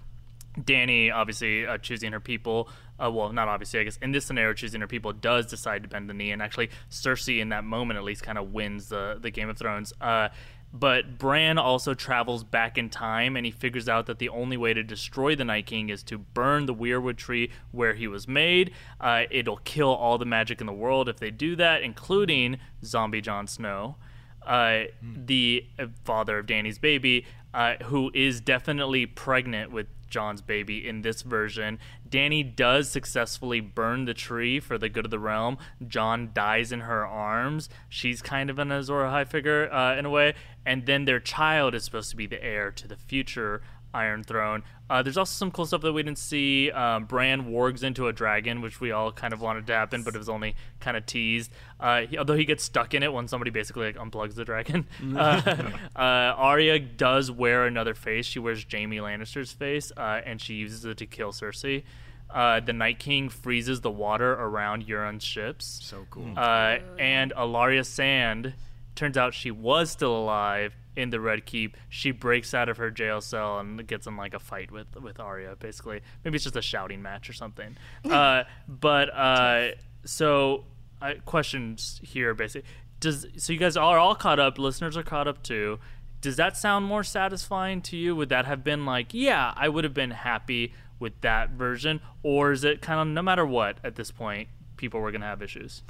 [0.60, 2.70] Dany, obviously uh, choosing her people,
[3.04, 5.90] uh, well, not obviously, I guess in this scenario, choosing her people does decide to
[5.90, 9.18] bend the knee, and actually Cersei in that moment at least kind of wins the
[9.20, 9.94] the Game of Thrones.
[10.00, 10.30] Uh,
[10.76, 14.74] but Bran also travels back in time, and he figures out that the only way
[14.74, 18.72] to destroy the Night King is to burn the Weirwood tree where he was made.
[19.00, 23.22] Uh, it'll kill all the magic in the world if they do that, including zombie
[23.22, 23.98] Jon Snow
[24.46, 30.88] uh, the uh, father of Dany's baby, uh, who is definitely pregnant with Jon's baby
[30.88, 31.80] in this version.
[32.08, 35.58] Dany does successfully burn the tree for the good of the realm.
[35.88, 37.68] Jon dies in her arms.
[37.90, 40.36] She's kind of an Azor Ahai figure uh, in a way.
[40.68, 44.64] And then their child is supposed to be the heir to the future Iron Throne.
[44.90, 46.72] Uh, there's also some cool stuff that we didn't see.
[46.72, 50.16] Um, Bran wargs into a dragon, which we all kind of wanted to happen, but
[50.16, 51.52] it was only kind of teased.
[51.80, 54.88] Uh, he, although he gets stuck in it when somebody basically like unplugs the dragon.
[55.16, 55.42] uh,
[55.96, 58.26] uh, Arya does wear another face.
[58.26, 61.84] She wears Jaime Lannister's face, uh, and she uses it to kill Cersei.
[62.30, 65.80] Uh, the Night King freezes the water around Euron's ships.
[65.84, 66.34] So cool.
[66.36, 68.54] Uh, and Ellaria Sand
[68.96, 71.78] turns out she was still alive in the Red Keep.
[71.90, 75.20] She breaks out of her jail cell and gets in like a fight with with
[75.20, 75.56] Arya.
[75.58, 77.76] Basically, maybe it's just a shouting match or something.
[78.10, 79.72] uh, but uh,
[80.06, 80.66] so
[81.02, 82.68] uh, questions here, basically.
[83.00, 84.58] Does so you guys are all caught up?
[84.58, 85.80] Listeners are caught up too.
[86.22, 88.16] Does that sound more satisfying to you?
[88.16, 92.54] Would that have been like, yeah, I would have been happy with that version, or
[92.54, 95.84] is it kind of no matter what at this point, people were gonna have issues?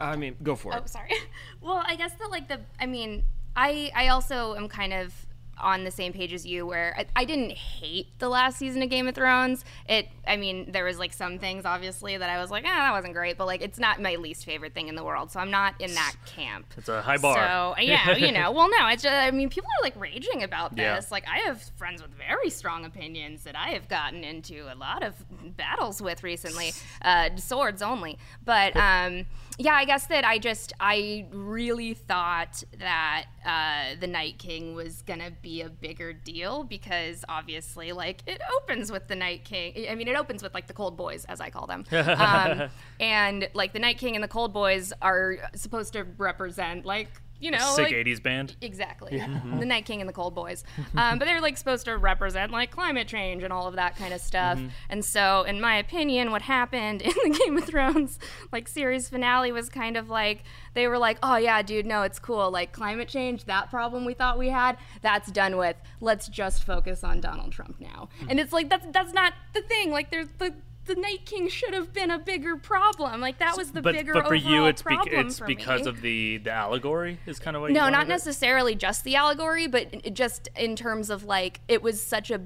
[0.00, 0.82] I mean, go for it.
[0.82, 1.12] Oh, sorry.
[1.60, 3.22] Well, I guess that like the I mean,
[3.56, 5.26] I I also am kind of
[5.62, 8.88] on the same page as you where I, I didn't hate the last season of
[8.88, 9.62] Game of Thrones.
[9.86, 12.92] It I mean, there was like some things obviously that I was like, ah, that
[12.92, 15.30] wasn't great, but like it's not my least favorite thing in the world.
[15.30, 16.72] So I'm not in that camp.
[16.78, 17.34] It's a high bar.
[17.36, 20.78] So yeah, you know, well, no, it's just, I mean, people are like raging about
[20.78, 20.96] Yeah.
[20.96, 21.10] this.
[21.12, 25.02] Like, I have friends with very strong opinions that I have gotten into a lot
[25.02, 25.14] of
[25.58, 28.16] battles with recently, uh, swords only.
[28.46, 29.26] But um,
[29.58, 35.02] yeah, I guess that I just I really thought that uh, the Night King was
[35.02, 39.86] gonna be a bigger deal because obviously, like, it opens with the Night King.
[39.88, 43.48] I mean, it opens with like the Cold Boys, as I call them, um, and
[43.54, 47.08] like the Night King and the Cold Boys are supposed to represent like
[47.40, 48.56] you know Sick like, 80s band.
[48.60, 49.12] Exactly.
[49.18, 49.58] Mm-hmm.
[49.58, 50.64] The Night King and the Cold Boys.
[50.96, 54.12] Um, but they're like supposed to represent like climate change and all of that kind
[54.12, 54.58] of stuff.
[54.58, 54.68] Mm-hmm.
[54.88, 58.18] And so, in my opinion, what happened in the Game of Thrones
[58.52, 62.18] like series finale was kind of like they were like, "Oh yeah, dude, no, it's
[62.18, 62.50] cool.
[62.50, 65.76] Like climate change, that problem we thought we had, that's done with.
[66.00, 68.26] Let's just focus on Donald Trump now." Mm.
[68.30, 69.90] And it's like that's that's not the thing.
[69.90, 70.54] Like there's the
[70.94, 73.20] the Night King should have been a bigger problem.
[73.20, 75.88] Like that was the but bigger but for you, it's it's because me.
[75.88, 77.70] of the the allegory is kind of what.
[77.70, 78.08] you no, not it?
[78.08, 82.40] necessarily just the allegory, but just in terms of like it was such a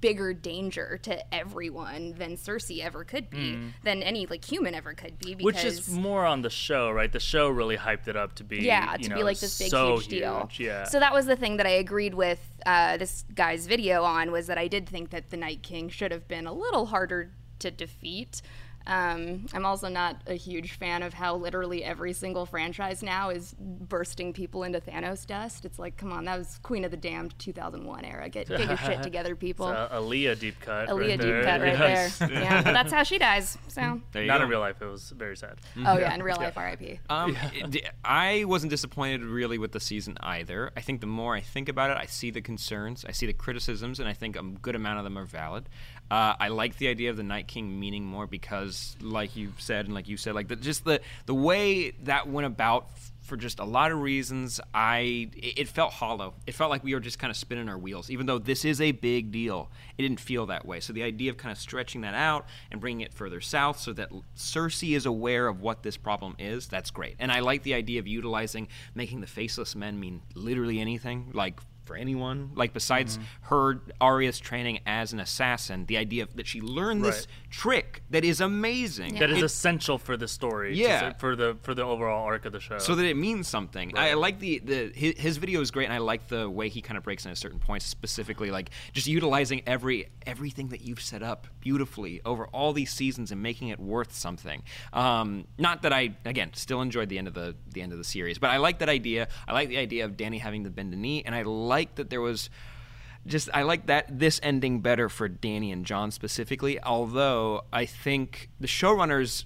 [0.00, 5.18] bigger danger to everyone than Cersei ever could be, than any like human ever could
[5.18, 5.34] be.
[5.34, 5.44] Because.
[5.44, 7.12] Which is more on the show, right?
[7.12, 9.58] The show really hyped it up to be yeah, you to know, be like this
[9.58, 10.48] big so huge deal.
[10.56, 10.84] Yeah.
[10.84, 14.46] So that was the thing that I agreed with uh, this guy's video on was
[14.46, 17.70] that I did think that the Night King should have been a little harder to
[17.70, 18.42] defeat.
[18.86, 23.54] Um, I'm also not a huge fan of how literally every single franchise now is
[23.58, 25.66] bursting people into Thanos dust.
[25.66, 28.30] It's like, come on, that was Queen of the Damned 2001 era.
[28.30, 29.66] Get, get your shit together, people.
[29.66, 30.88] Aaliyah deep cut.
[30.88, 31.42] Aaliyah right deep there.
[31.44, 32.18] cut right Yes.
[32.18, 32.32] there.
[32.32, 33.58] Yeah, but that's how she dies.
[33.68, 34.42] So, Not go.
[34.44, 34.80] in real life.
[34.80, 35.58] It was very sad.
[35.84, 36.98] oh yeah, in real life, R.I.P.
[37.10, 37.36] Um,
[37.68, 40.70] d- I wasn't disappointed really with the season either.
[40.78, 43.34] I think the more I think about it, I see the concerns, I see the
[43.34, 45.68] criticisms, and I think a good amount of them are valid.
[46.10, 49.86] Uh, I like the idea of the Night King meaning more because, like you said,
[49.86, 53.36] and like you said, like the, just the the way that went about f- for
[53.36, 56.32] just a lot of reasons, I it it felt hollow.
[56.46, 58.80] It felt like we were just kind of spinning our wheels, even though this is
[58.80, 59.70] a big deal.
[59.98, 60.80] It didn't feel that way.
[60.80, 63.92] So the idea of kind of stretching that out and bringing it further south, so
[63.92, 67.16] that Cersei is aware of what this problem is, that's great.
[67.18, 71.60] And I like the idea of utilizing making the faceless men mean literally anything, like
[71.88, 72.50] for anyone.
[72.54, 73.46] Like besides Mm-hmm.
[73.54, 78.24] her Arya's training as an assassin, the idea of, that she learned this trick that
[78.24, 79.14] is amazing.
[79.16, 80.76] That is It- essential for the story.
[80.76, 81.00] Yeah.
[81.12, 82.78] say- for the for the overall arc of the show.
[82.78, 83.96] so that it means something.
[83.96, 86.80] I like the the his, his video is great, and I like the way he
[86.82, 91.22] kind of breaks into certain points, specifically like just utilizing every everything that you've set
[91.22, 94.62] up beautifully over all these seasons and making it worth something.
[94.92, 98.04] Um, not that I again still enjoyed the end of the the end of the
[98.04, 99.28] series, but I like that idea.
[99.46, 101.42] I like the idea of Dany having to bend a knee, and I
[101.78, 102.50] like that there was
[103.26, 106.82] just I like that this ending better for Dany and Jon specifically.
[106.82, 109.44] Although I think the showrunners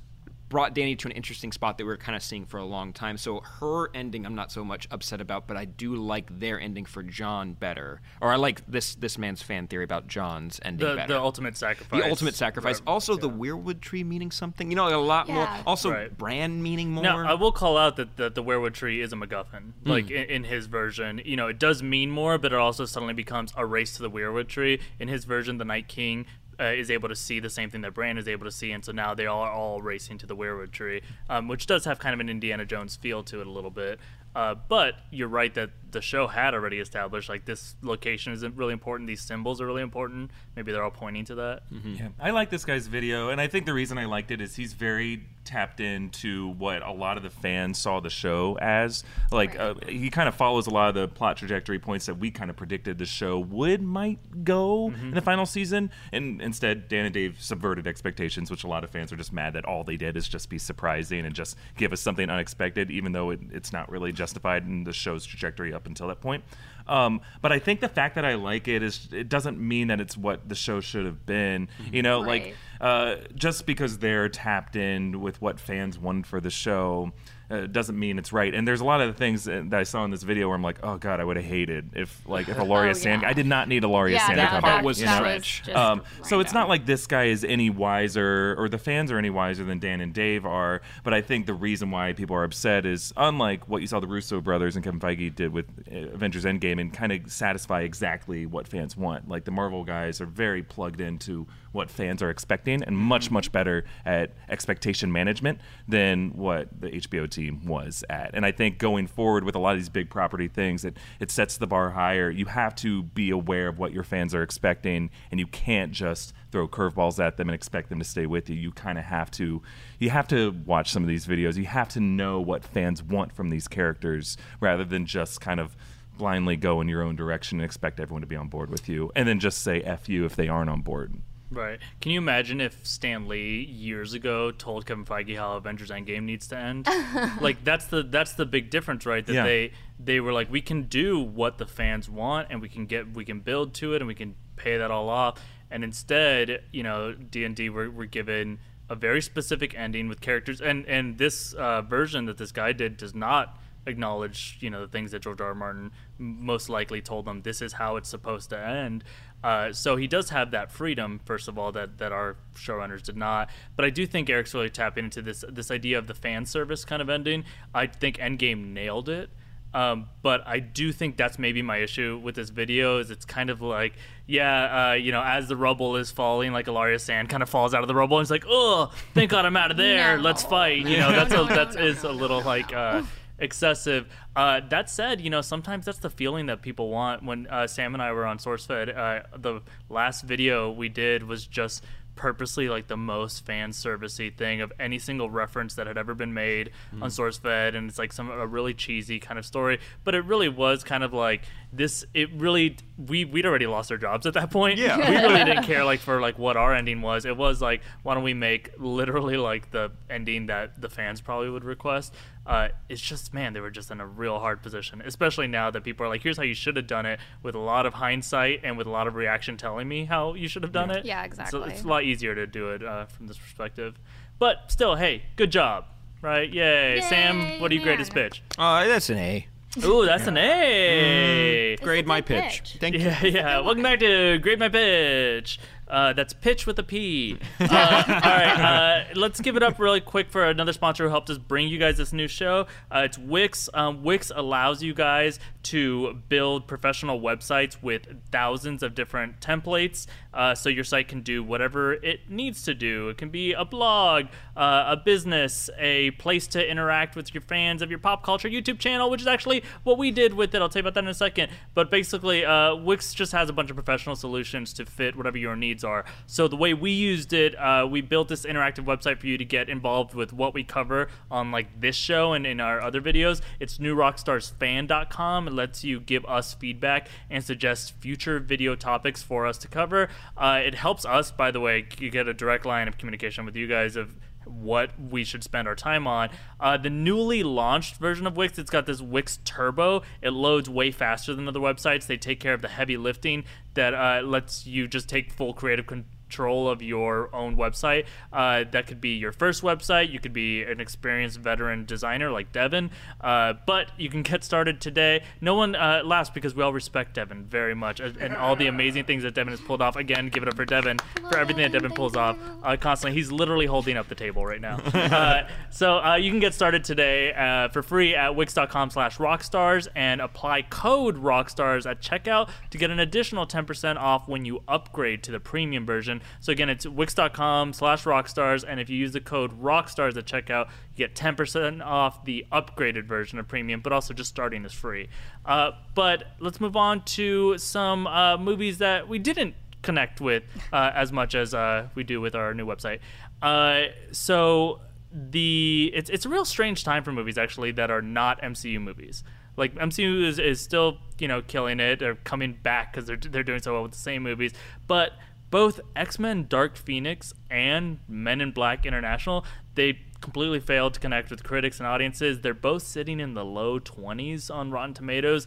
[0.52, 2.92] brought Dany to an interesting spot that we were kind of seeing for a long
[2.92, 3.16] time.
[3.16, 6.84] So her ending, I'm not so much upset about, but I do like their ending
[6.84, 8.02] for Jon better.
[8.20, 11.14] Or I like this this man's fan theory about Jon's ending the better.
[11.14, 12.02] the ultimate sacrifice.
[12.02, 12.80] The ultimate sacrifice.
[12.80, 12.86] Right.
[12.86, 14.68] Also, the weirwood tree meaning something.
[14.68, 15.48] You know, a lot more.
[15.66, 16.16] Also, Right.
[16.16, 17.02] Bran meaning more.
[17.02, 19.72] Now, I will call out that, that the weirwood tree is a MacGuffin.
[19.84, 19.88] Hmm.
[19.90, 23.14] Like in, in his version, you know, it does mean more, but it also suddenly
[23.14, 24.80] becomes a race to the weirwood tree.
[25.00, 26.26] In his version, the Night King
[26.60, 28.84] uh, is able to see the same thing that Bran is able to see, and
[28.84, 32.14] so now they are all racing to the weirwood tree, um, which does have kind
[32.14, 33.98] of an Indiana Jones feel to it a little bit.
[34.34, 38.72] Uh, but you're right that the show had already established like this location isn't really
[38.72, 39.06] important.
[39.06, 40.30] These symbols are really important.
[40.56, 41.62] Maybe they're all pointing to that.
[41.84, 44.56] Yeah, I like this guy's video, and I think the reason I liked it is
[44.56, 49.04] he's very tapped into what a lot of the fans saw the show as.
[49.30, 52.30] Like, uh, he kind of follows a lot of the plot trajectory points that we
[52.30, 57.04] kind of predicted the show would might go in the final season, and instead, Dan
[57.04, 59.96] and Dave subverted expectations, which a lot of fans are just mad that all they
[59.96, 63.72] did is just be surprising and just give us something unexpected, even though it, it's
[63.72, 66.44] not really justified in the show's trajectory up until that point.
[66.86, 70.00] Um, but I think the fact that I like it is it doesn't mean that
[70.00, 71.68] it's what the show should have been.
[71.92, 72.54] You know, like Right.
[72.82, 77.12] Uh, just because they're tapped in with what fans want for the show
[77.48, 78.52] uh, doesn't mean it's right.
[78.52, 80.62] And there's a lot of the things that I saw in this video where I'm
[80.64, 83.22] like, oh god, I would have hated if like if Ellaria Oh, Sand.
[83.22, 83.28] yeah.
[83.28, 85.14] I did not need Ellaria Yeah, Sand that part was you know?
[85.16, 85.68] stretch.
[85.68, 89.30] Um, so it's not like this guy is any wiser, or the fans are any
[89.30, 90.80] wiser than Dan and Dave are.
[91.04, 94.08] But I think the reason why people are upset is unlike what you saw the
[94.08, 98.44] Russo brothers and Kevin Feige did with uh, Avengers Endgame, and kind of satisfy exactly
[98.44, 99.28] what fans want.
[99.28, 103.50] Like the Marvel guys are very plugged into what fans are expecting, and much much
[103.50, 108.30] better at expectation management than what the HBO team was at.
[108.34, 111.30] And I think going forward with a lot of these big property things, it it
[111.30, 112.30] sets the bar higher.
[112.30, 116.32] You have to be aware of what your fans are expecting, and you can't just
[116.50, 118.56] throw curveballs at them and expect them to stay with you.
[118.56, 119.62] You kind of have to
[119.98, 121.56] you have to watch some of these videos.
[121.56, 125.76] You have to know what fans want from these characters rather than just kind of
[126.18, 129.10] blindly go in your own direction and expect everyone to be on board with you
[129.16, 131.14] and then just say F you if they aren't on board.
[131.52, 131.78] Right.
[132.00, 136.48] Can you imagine if Stan Lee years ago told Kevin Feige how Avengers Endgame needs
[136.48, 136.88] to end?
[137.40, 139.24] like that's the that's the big difference, right?
[139.24, 139.44] That Yeah.
[139.44, 143.12] they they were like, we can do what the fans want, and we can get
[143.14, 145.38] we can build to it, and we can pay that all off.
[145.70, 150.20] And instead, you know, D and D were, were given a very specific ending with
[150.20, 154.80] characters, and and this uh, version that this guy did does not acknowledge you know
[154.80, 155.48] the things that George R.
[155.48, 155.54] R.
[155.54, 159.02] Martin most likely told them this is how it's supposed to end.
[159.42, 163.16] Uh, so he does have that freedom, first of all, that, that our showrunners did
[163.16, 163.50] not.
[163.76, 166.84] But I do think Eric's really tapping into this this idea of the fan service
[166.84, 167.44] kind of ending.
[167.74, 169.30] I think Endgame nailed it.
[169.74, 173.48] Um, but I do think that's maybe my issue with this video is it's kind
[173.48, 173.94] of like,
[174.26, 177.72] yeah, uh, you know, as the rubble is falling, like Ellaria Sand kind of falls
[177.72, 180.16] out of the rubble and it's like, oh, thank God I'm out of there.
[180.18, 180.22] No.
[180.22, 180.86] Let's fight.
[180.86, 183.02] You know, that's a, that's is a little like uh,
[183.38, 184.06] excessive.
[184.34, 187.22] Uh, that said, you know, sometimes that's the feeling that people want.
[187.22, 191.46] When uh, Sam and I were on SourceFed, uh, the last video we did was
[191.46, 196.14] just purposely like the most fan servicey thing of any single reference that had ever
[196.14, 199.80] been made on SourceFed, and it's like some a really cheesy kind of story.
[200.04, 201.42] But it really was kind of like
[201.72, 202.04] this.
[202.14, 204.78] It really we we'd already lost our jobs at that point.
[204.78, 204.96] Yeah.
[204.98, 207.24] we really didn't care like for like what our ending was.
[207.24, 211.50] It was like why don't we make literally like the ending that the fans probably
[211.50, 212.14] would request.
[212.44, 215.84] Uh, it's just man, they were just in a real hard position, especially now that
[215.84, 218.60] people are like, here's how you should have done it, with a lot of hindsight
[218.64, 221.04] and with a lot of reaction telling me how you should have done it.
[221.04, 221.50] Yeah, exactly.
[221.50, 221.74] So exactly.
[221.78, 223.98] it's a lot easier to do it uh, from this perspective.
[224.38, 225.84] But still, hey, good job,
[226.20, 226.52] right?
[226.52, 227.60] Yay, Sam.
[227.60, 228.30] What do you grade his man.
[228.30, 228.42] pitch?
[228.58, 229.46] Uh, that's an A.
[229.84, 231.76] Ooh, that's an A.
[231.80, 232.62] Grade a my pitch.
[232.62, 232.76] pitch.
[232.78, 233.00] Thank you.
[233.00, 233.60] Yeah, yeah.
[233.60, 235.58] Welcome back to Grade My Pitch.
[235.92, 237.38] Uh, that's pitch with a P.
[237.60, 241.30] Uh, all right, uh, let's give it up really quick for another sponsor who helped
[241.30, 242.66] us bring you guys this new show.
[242.90, 243.68] Uh, it's Wix.
[243.72, 250.54] Um, Wix allows you guys to build professional websites with thousands of different templates, uh,
[250.54, 253.08] so your site can do whatever it needs to do.
[253.08, 257.82] It can be a blog, uh, a business, a place to interact with your fans
[257.82, 260.62] of your pop culture YouTube channel, which is actually what we did with it.
[260.62, 261.50] I'll tell you about that in a second.
[261.74, 265.56] But basically, uh, Wix just has a bunch of professional solutions to fit whatever your
[265.56, 266.04] needs are.
[266.26, 269.44] So the way we used it, uh, we built this interactive website for you to
[269.44, 273.40] get involved with what we cover on like this show and in our other videos.
[273.60, 275.46] It's newrockstarsfan.com.
[275.52, 280.08] Lets you give us feedback and suggest future video topics for us to cover.
[280.36, 283.54] Uh, it helps us, by the way, you get a direct line of communication with
[283.56, 286.28] you guys of what we should spend our time on.
[286.58, 290.02] Uh, the newly launched version of Wix, it's got this Wix Turbo.
[290.20, 292.06] It loads way faster than other websites.
[292.06, 295.86] They take care of the heavy lifting that uh, lets you just take full creative
[295.86, 296.08] control
[296.40, 298.06] of your own website.
[298.32, 300.10] Uh, that could be your first website.
[300.10, 302.90] You could be an experienced veteran designer like Devin.
[303.20, 305.22] Uh, but you can get started today.
[305.40, 308.66] No one uh, laughs because we all respect Devin very much and, and all the
[308.66, 309.96] amazing things that Devin has pulled off.
[309.96, 313.16] Again, give it up for Devin for everything that Devin pulls off uh, constantly.
[313.18, 314.76] He's literally holding up the table right now.
[314.94, 319.88] uh, so uh, you can get started today uh, for free at wix.com slash rockstars
[319.94, 325.22] and apply code rockstars at checkout to get an additional 10% off when you upgrade
[325.24, 326.21] to the premium version.
[326.40, 330.68] So again, it's wix.com slash rockstars, and if you use the code rockstars at checkout,
[330.94, 335.08] you get 10% off the upgraded version of premium, but also just starting is free.
[335.44, 340.92] Uh, but let's move on to some uh, movies that we didn't connect with uh,
[340.94, 343.00] as much as uh, we do with our new website.
[343.42, 344.80] Uh, so
[345.12, 349.22] the it's it's a real strange time for movies actually that are not MCU movies.
[349.56, 351.98] Like MCU is, is still you know killing it.
[351.98, 354.52] They're coming back because they're they're doing so well with the same movies,
[354.86, 355.12] but
[355.52, 361.30] both X Men Dark Phoenix and Men in Black International they completely failed to connect
[361.30, 362.40] with critics and audiences.
[362.40, 365.46] They're both sitting in the low 20s on Rotten Tomatoes.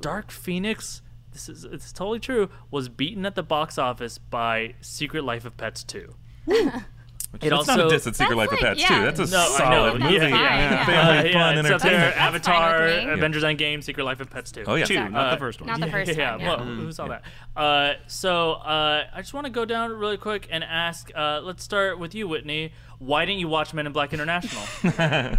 [0.00, 5.24] Dark Phoenix, this is it's totally true, was beaten at the box office by Secret
[5.24, 6.14] Life of Pets 2.
[7.32, 9.02] It That's not a also- diss at Secret That's Life of like- Pets too.
[9.02, 10.18] That's a No, solid That's movie.
[10.18, 10.84] fine, yeah.
[10.86, 11.92] Family Uh, fun yeah, it's up there.
[11.94, 12.14] entertainment.
[12.14, 13.12] Fine Avatar, with me.
[13.12, 14.64] Avengers Endgame, Secret Life of Pets 2.
[14.66, 15.68] Oh yeah, Two, not Uh, the first one.
[15.68, 16.64] Not the first yeah, time, well, yeah.
[16.64, 17.22] who saw that?
[17.56, 21.10] Uh, so uh, I just want to go down really quick and ask.
[21.14, 22.72] Uh, let's start with you, Whitney.
[22.98, 24.62] Why didn't you watch Men in Black International?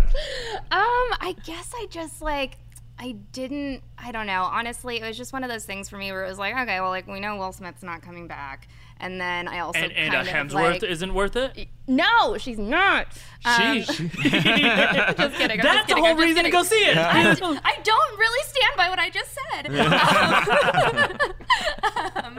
[0.71, 2.58] Um, I guess I just like
[2.97, 4.43] I didn't I don't know.
[4.43, 6.80] Honestly, it was just one of those things for me where it was like, okay,
[6.80, 8.67] well like we know Will Smith's not coming back.
[9.01, 11.67] And then I also and and uh, kind of Hemsworth like, isn't worth it.
[11.87, 13.07] No, she's not.
[13.43, 13.87] Um, Sheesh.
[15.17, 15.59] just kidding.
[15.59, 16.95] I'm That's just the whole I'm just reason to go see it.
[16.95, 19.67] I, I don't really stand by what I just said.
[22.23, 22.35] um,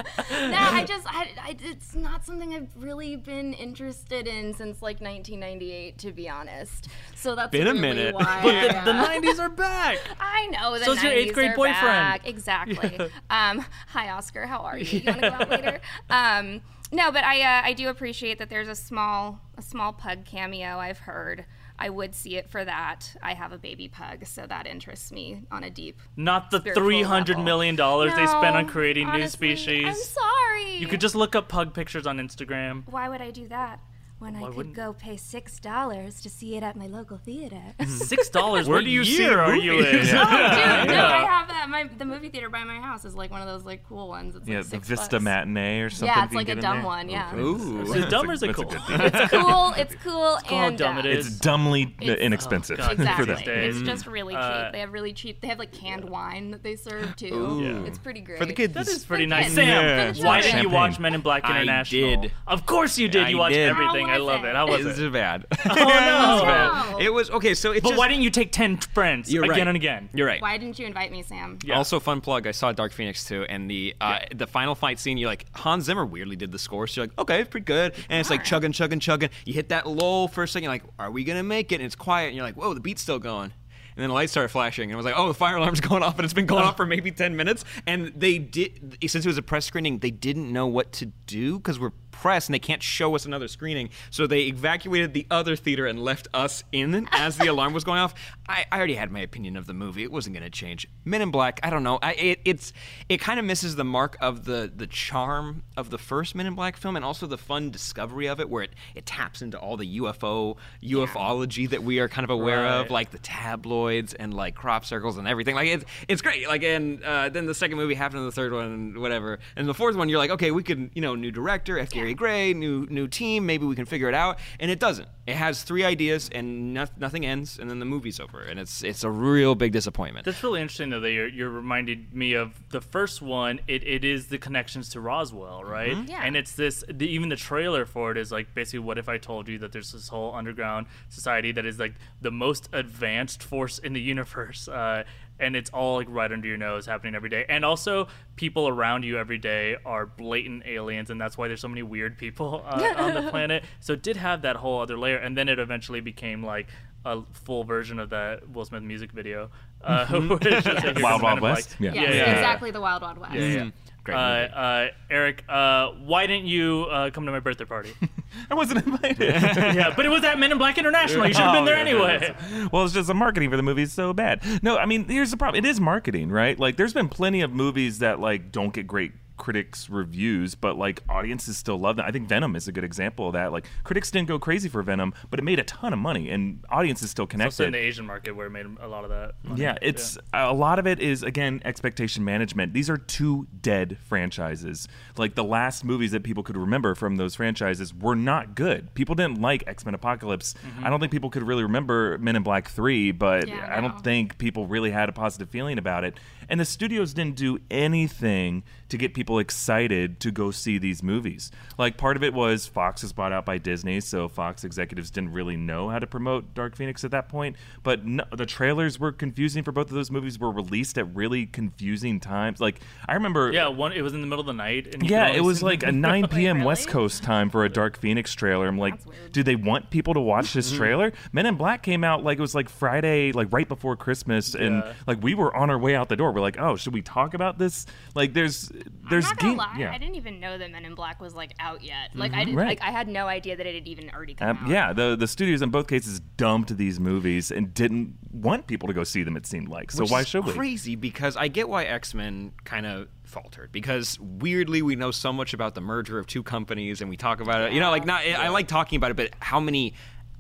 [0.51, 5.01] no, I just, I, I, it's not something I've really been interested in since like
[5.01, 6.87] 1998, to be honest.
[7.17, 8.15] So that's Been a minute.
[8.15, 9.99] Why, But the, the 90s are back.
[10.21, 11.81] I know the So is your eighth 90s grade are boyfriend.
[11.83, 12.29] back.
[12.29, 13.11] Exactly.
[13.29, 14.47] Um, hi, Oscar.
[14.47, 15.01] How are you?
[15.01, 15.81] You want to go out later?
[16.11, 16.52] Um,
[16.93, 20.79] no, but I uh, I do appreciate that there's a small a small pug cameo.
[20.79, 21.45] I've heard.
[21.79, 23.17] I would see it for that.
[23.23, 26.01] I have a baby pug, so that interests me on a deep.
[26.17, 27.45] Not the three hundred million three hundred level.
[27.45, 29.85] million dollars they spent on No, creating new species.
[29.87, 30.77] I'm sorry.
[30.77, 32.85] You could just look up pug pictures on Instagram.
[32.89, 33.81] Why would I do that?
[34.23, 37.61] when I could wouldn't- go pay six dollars to see it at my local theater.
[37.89, 38.69] Six dollars.
[38.69, 39.85] Where do you see year are you in?
[39.85, 40.11] movies?
[40.11, 41.42] Dude, no, I have that.
[41.83, 44.35] My the movie theater by my house is like one of those like cool ones.
[44.37, 45.23] It's Yeah, like the Vista bucks.
[45.25, 46.09] matinee or something.
[46.09, 46.87] Yeah, it's like a dumb there?
[46.87, 47.09] one.
[47.09, 47.83] Yeah, Ooh.
[47.83, 48.73] Is it dumb or is it That's a cool?
[48.89, 49.73] it's cool.
[49.77, 51.09] It's cool call and it dumb it uh.
[51.09, 52.93] It's dumbly It's- inexpensive Oh, God.
[52.93, 53.27] Exactly.
[53.27, 53.45] for them.
[53.45, 53.77] days.
[53.77, 54.43] It's just really cheap.
[54.43, 55.41] Uh, they have really cheap.
[55.41, 57.35] They have like canned wine that they serve too.
[57.35, 57.85] Ooh.
[57.85, 58.39] It's pretty great.
[58.39, 58.75] For the kids.
[58.75, 59.53] That is pretty nice.
[59.53, 60.25] Sam, Yeah.
[60.25, 62.01] Why didn't you watch Men in Black International?
[62.01, 62.23] I International?
[62.23, 62.33] did.
[62.47, 63.29] Of course you did.
[63.29, 64.09] You watched everything.
[64.09, 64.49] I love it?
[64.49, 64.55] it.
[64.57, 65.13] How was It was it?
[65.13, 65.47] bad.
[65.65, 66.45] Oh
[66.93, 66.99] no.
[66.99, 67.55] It was okay.
[67.55, 70.09] So it's But why didn't you take ten friends You're again and again?
[70.15, 70.41] You're right.
[70.43, 71.59] Why didn't you invite me, Sam?
[71.73, 71.79] Yeah.
[71.79, 72.47] Also, fun plug.
[72.47, 75.19] I saw Dark Phoenix too, and the uh, the final fight scene.
[75.19, 76.87] You're like Hans Zimmer weirdly did the score.
[76.87, 77.95] So you're like, okay, it's pretty good.
[78.09, 79.31] And it's like chugging, chugging, chugging.
[79.45, 80.65] You hit that lull for a second.
[80.65, 81.77] You're like, are we gonna make it?
[81.77, 82.29] And it's quiet.
[82.29, 83.53] And you're like, whoa, the beat's still going.
[83.95, 86.03] And then the lights started flashing, and I was like, "Oh, the fire alarm's going
[86.03, 87.63] off!" And it's been going off for maybe ten minutes.
[87.87, 91.59] And they did, since it was a press screening, they didn't know what to do
[91.59, 93.91] because we're press and they can't show us another screening.
[94.11, 97.99] So they evacuated the other theater and left us in as the alarm was going
[97.99, 98.15] off.
[98.49, 100.03] I, I already had my opinion of the movie.
[100.05, 100.87] It wasn't going to change.
[101.05, 101.59] Men in Black.
[101.63, 101.99] I don't know.
[102.03, 102.73] I, it, it's
[103.09, 106.55] it kind of misses the mark of the the charm of the first Men in
[106.55, 109.77] Black film and also the fun discovery of it, where it it taps into all
[109.77, 112.81] the UFO ufology that we are kind of aware Right.
[112.81, 115.55] of, like the tabloids and like crop circles and everything.
[115.55, 116.47] Like it's it's great.
[116.47, 119.39] Like and uh, then the second movie happened, and the third one, and whatever.
[119.57, 121.91] And the fourth one, you're like, okay, we could, you know, new director, F.
[121.91, 124.39] Gary Gray, new new team, maybe we can figure it out.
[124.61, 125.09] And it doesn't.
[125.27, 128.83] It has three ideas, and no- nothing ends, and then the movie's over, and it's
[128.83, 130.25] it's a real big disappointment.
[130.25, 133.61] That's really interesting though that you're, you're reminded me of the first one.
[133.69, 135.97] It, it is the connections to Roswell, right?
[136.09, 136.23] Yeah.
[136.25, 136.85] And it's this.
[136.89, 139.73] The, even the trailer for it is like basically, what if I told you that
[139.73, 144.67] there's this whole underground society that is like the most advanced force in the universe,
[144.69, 145.05] uh,
[145.39, 147.45] and it's all like right under your nose, happening every day.
[147.49, 151.69] And also, people around you every day are blatant aliens, and that's why there's so
[151.69, 153.65] many weird people uh, on the planet.
[153.81, 156.69] So it did have that whole other layer, and then it eventually became like
[157.05, 159.51] a full version of that Will Smith music video.
[159.83, 161.41] Uh, which is like, Wild Wild.
[161.41, 161.75] West?
[161.81, 161.93] Yeah.
[161.93, 162.33] Yeah, Yeah, yeah, yeah.
[162.35, 163.35] exactly the Wild Wild West.
[163.35, 163.71] Yeah, yeah.
[164.05, 164.53] Great Uh, movie.
[164.55, 167.93] uh, Eric, uh, why didn't you uh, come to my birthday party?
[168.51, 169.19] I wasn't invited.
[169.43, 171.27] yeah, but it was at Men in Black International.
[171.27, 172.19] You should have been Oh, there yeah, anyway.
[172.19, 174.43] that's- Well, it's just the marketing for the movie is so bad.
[174.63, 175.65] No, I mean, here's the problem.
[175.65, 176.59] It is marketing, right?
[176.59, 179.13] Like, there's been plenty of movies that like don't get great
[179.43, 183.27] critics reviews but like audiences still love them i think venom is a good example
[183.27, 185.99] of that like critics didn't go crazy for venom but it made a ton of
[185.99, 189.03] money and audiences still Also connected in the Asian market where it made a lot
[189.05, 189.33] of that.
[189.43, 189.61] money.
[189.61, 192.73] yeah, it's a lot of it is again expectation management.
[192.73, 194.87] These are two dead franchises.
[195.17, 198.95] Like the last movies that people could remember from those franchises were not good.
[198.95, 200.55] People didn't like X Men Apocalypse.
[200.55, 200.87] Mm-hmm.
[200.87, 203.89] I don't think people could really remember Men in Black Three, but Yeah, I no.
[203.89, 206.19] don't think people really had a positive feeling about it.
[206.49, 211.51] And the studios didn't do anything to get people excited to go see these movies.
[211.79, 215.33] Like part of it was Fox was bought out by Disney, so Fox executives didn't
[215.33, 217.57] really know how to promote Dark Phoenix at that point.
[217.83, 220.39] But no, the trailers were confusing for both of those movies.
[220.39, 222.61] Were released at really confusing times.
[222.61, 223.93] Like I remember, Yeah, one.
[223.93, 224.95] It was in the middle of the night.
[224.95, 226.59] And yeah, it was like a 9 p.m.
[226.59, 226.67] really?
[226.67, 228.69] West Coast time for a Dark Phoenix trailer.
[228.69, 228.95] I'm like,
[229.33, 230.79] do they want people to watch this mm-hmm.
[230.79, 231.13] trailer?
[231.33, 234.77] Men in Black came out like it was like Friday, like right before Christmas, and
[234.77, 234.93] Yeah.
[235.07, 236.32] like we were on our way out the door.
[236.33, 237.87] We're like, oh, should we talk about this?
[238.15, 238.71] Like, there's
[239.11, 239.93] there's I'm not gonna game- lie, yeah.
[239.93, 242.11] I didn't even know that Men in Black was like out yet.
[242.15, 242.59] Like I didn't, Mm-hmm.
[242.59, 242.69] Right.
[242.69, 244.69] like I had no idea that it had even already come Um, out.
[244.71, 248.95] yeah, the the studios in both cases dumped these movies and didn't want people to
[248.95, 249.37] go see them.
[249.37, 249.91] It seemed like.
[249.93, 250.53] So Which why is should we?
[250.53, 255.33] Crazy because I get why X Men kind of faltered because weirdly we know so
[255.33, 257.73] much about the merger of two companies and we talk about it.
[257.73, 258.23] You know, like not.
[258.23, 259.95] I like talking about it, but how many.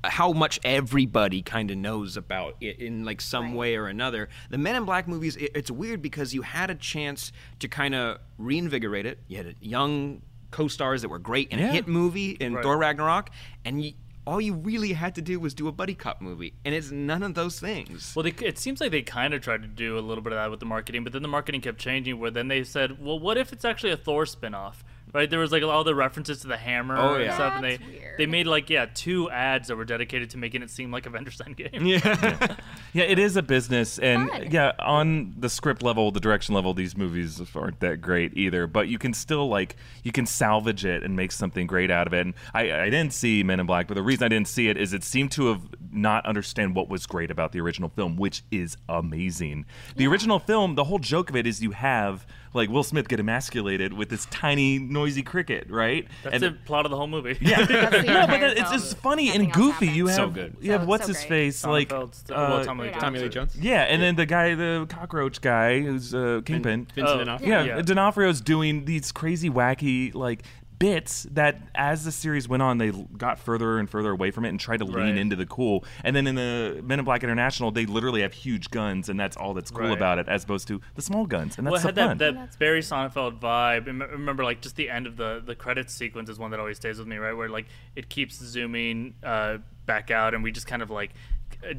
[0.04, 3.54] How much everybody kind of knows about it in like some Right.
[3.56, 4.28] way or another.
[4.50, 7.30] The Men in Black movies, it, it's weird because you had a chance
[7.60, 9.18] to kind of reinvigorate it.
[9.28, 12.62] You had young co-stars that were great in a hit movie in Right.
[12.62, 13.30] Thor Ragnarok,
[13.64, 13.92] and you,
[14.26, 17.22] all you really had to do was do a buddy cop movie, and it's none
[17.22, 18.12] of those things.
[18.14, 20.38] Well, they, it seems like they kind of tried to do a little bit of
[20.38, 22.18] that with the marketing, but then the marketing kept changing.
[22.20, 24.82] Where then they said, "Well, what if it's actually a Thor spinoff?"
[25.12, 25.28] Right?
[25.28, 27.34] There was like all the references to the hammer Oh, and yeah.
[27.34, 28.18] stuff, and they That's weird.
[28.18, 31.10] they made like yeah two ads that were dedicated to making it seem like a
[31.10, 31.86] Avengers Endgame.
[31.86, 32.56] yeah.
[32.94, 34.50] Yeah, it is a business, and Fun.
[34.50, 38.66] yeah, on the script level, the direction level, these movies aren't that great either.
[38.66, 42.12] But you can still like you can salvage it and make something great out of
[42.12, 42.20] it.
[42.26, 44.76] And I, I didn't see Men in Black, but the reason I didn't see it
[44.76, 48.42] is it seemed to have not understand what was great about the original film, which
[48.50, 49.64] is amazing.
[49.96, 53.18] The original film, the whole joke of it is you have like Will Smith get
[53.20, 56.06] emasculated with this tiny noisy cricket, right?
[56.22, 57.38] That's and the plot of the whole movie.
[57.40, 59.88] Yeah, no, but entire that, it's just funny Nothing and goofy.
[59.88, 60.56] You have So good.
[60.60, 61.28] You have So- what's so his great.
[61.28, 63.56] face like Sonnenfeld's- uh, well, Tommy Lee Weird Tommy Lee Jones.
[63.56, 66.86] yeah, and then the guy, the cockroach guy, who's uh, Kingpin.
[66.94, 67.24] Vincent Oh.
[67.24, 67.48] D'Onofrio.
[67.48, 67.82] yeah, Yeah.
[67.82, 70.42] D'Onofrio's doing these crazy, wacky, like
[70.82, 74.48] bits that as the series went on, they got further and further away from it
[74.48, 75.06] and tried to Right.
[75.06, 75.84] lean into the cool.
[76.02, 79.36] And then in the Men in Black International, they literally have huge guns, and that's
[79.36, 79.96] all that's cool Right.
[79.96, 82.18] about it, as opposed to the small guns, and that's well, it so had fun.
[82.18, 83.86] that, that Barry Sonnenfeld vibe.
[83.86, 86.76] Rem- Remember, like just the end of the the credits sequence is one that always
[86.78, 87.32] stays with me, right?
[87.36, 91.16] Where like it keeps zooming uh, back out, and we just kind of like c-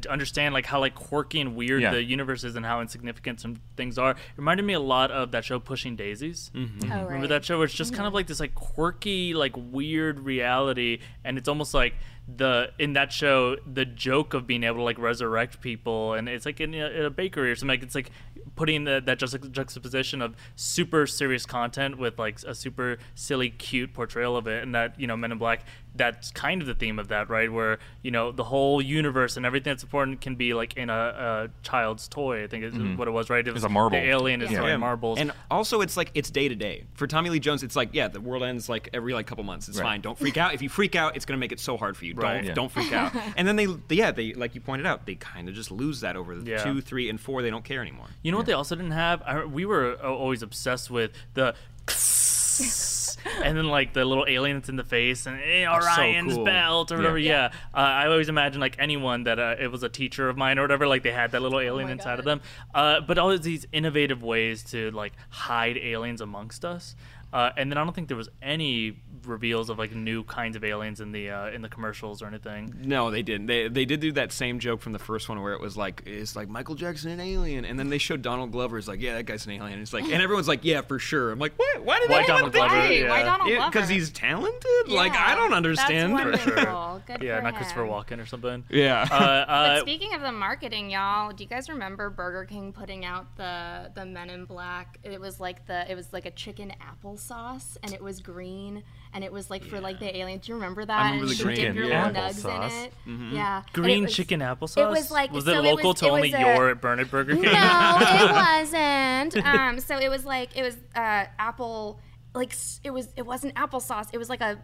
[0.08, 1.90] understand like how like quirky and weird Yeah.
[1.92, 4.12] the universe is and how insignificant some things are.
[4.12, 6.50] It reminded me a lot of that show Pushing Daisies.
[6.54, 6.92] Mm-hmm.
[6.92, 8.16] Oh, Remember that show where it's just kind of mm-hmm.
[8.16, 11.94] like this like quirky, like weird reality, and it's almost like
[12.36, 16.46] the in that show the joke of being able to like resurrect people, and it's
[16.46, 17.68] like in a, in a bakery or something.
[17.68, 18.10] Like it's like
[18.56, 23.92] putting the, that just juxtaposition of super serious content with like a super silly, cute
[23.92, 25.64] portrayal of it, and that you know Men in Black.
[25.96, 27.50] That's kind of the theme of that, right?
[27.52, 30.92] Where you know the whole universe and everything that's important can be like in a,
[30.92, 32.42] a child's toy.
[32.44, 33.46] I think is what it was, right?
[33.46, 33.98] It was a marble.
[33.98, 34.56] The alien is Yeah.
[34.58, 34.76] throwing Yeah.
[34.78, 35.18] marbles.
[35.18, 36.84] And also, it's like it's day to day.
[36.94, 39.68] For Tommy Lee Jones, it's like yeah, the world ends like every like couple months.
[39.68, 39.84] It's Right.
[39.84, 40.00] fine.
[40.00, 40.52] Don't freak out.
[40.54, 42.14] If you freak out, it's gonna make it so hard for you.
[42.14, 42.34] Right.
[42.38, 42.54] Don't Yeah.
[42.54, 43.12] don't freak out.
[43.36, 46.16] And then they yeah they like you pointed out they kind of just lose that
[46.16, 46.64] over the Yeah.
[46.64, 47.40] two, three, and four.
[47.42, 48.06] They don't care anymore.
[48.22, 49.22] You know what they also didn't have?
[49.22, 51.54] I, we were uh, always obsessed with the.
[53.42, 56.44] and then like the little alien that's in the face and eh, Orion's cool.
[56.44, 57.18] belt or whatever.
[57.18, 60.58] Yeah, Uh, I always imagine like anyone that uh, it was a teacher of mine
[60.58, 60.86] or whatever.
[60.86, 62.40] Like they had that little alien my inside of them.
[62.74, 66.94] Uh, but all these innovative ways to like hide aliens amongst us.
[67.32, 68.96] Uh, and then I don't think there was any
[69.26, 72.72] reveals of like new kinds of aliens in the uh, in the commercials or anything.
[72.84, 73.46] No, they didn't.
[73.46, 76.04] They they did do that same joke from the first one where it was like
[76.06, 78.78] it's like Michael Jackson an alien, and then they showed Donald Glover.
[78.78, 79.80] It's like yeah, that guy's an alien.
[79.80, 81.32] It's like and everyone's like yeah, for sure.
[81.32, 81.84] I'm like what?
[81.84, 82.86] Why did Why Donald Glover?
[82.92, 83.08] Yeah.
[83.14, 83.70] Why Donald Glover?
[83.70, 84.88] because he's talented.
[84.88, 86.16] Like I don't understand.
[86.16, 86.56] That's For sure.
[86.56, 87.02] wonderful.
[87.06, 87.82] Good yeah, for not Christopher.
[87.84, 88.64] Walken or something.
[88.70, 89.02] Yeah.
[89.10, 93.04] Uh, But uh, speaking of the marketing, y'all, do you guys remember Burger King putting
[93.04, 94.98] out the the Men in Black?
[95.02, 99.24] It was like the it was like a chicken applesauce, and it was green, and
[99.24, 100.46] it was like for like the aliens.
[100.46, 100.96] Do you remember that?
[100.98, 102.06] I remember and the you green dip your yeah.
[102.08, 102.70] little nugs Applesauce.
[103.06, 103.34] in it.
[103.34, 104.82] Yeah, And it green was- chicken applesauce.
[104.82, 106.70] it was like- was so it it local was- to it only was a- your
[106.70, 107.42] at Bernard Burger King?
[107.42, 109.36] No, it wasn't.
[109.46, 111.98] Um, so it was like it was uh, apple,
[112.34, 114.08] like it was it wasn't applesauce.
[114.12, 114.58] It was like a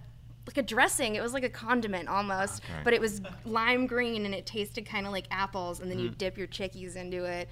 [0.47, 1.15] like a dressing.
[1.17, 5.07] It was like a condiment almost, but it was lime green and it tasted kind
[5.07, 5.81] of like apples.
[5.81, 7.49] And then you dip your chickies into it.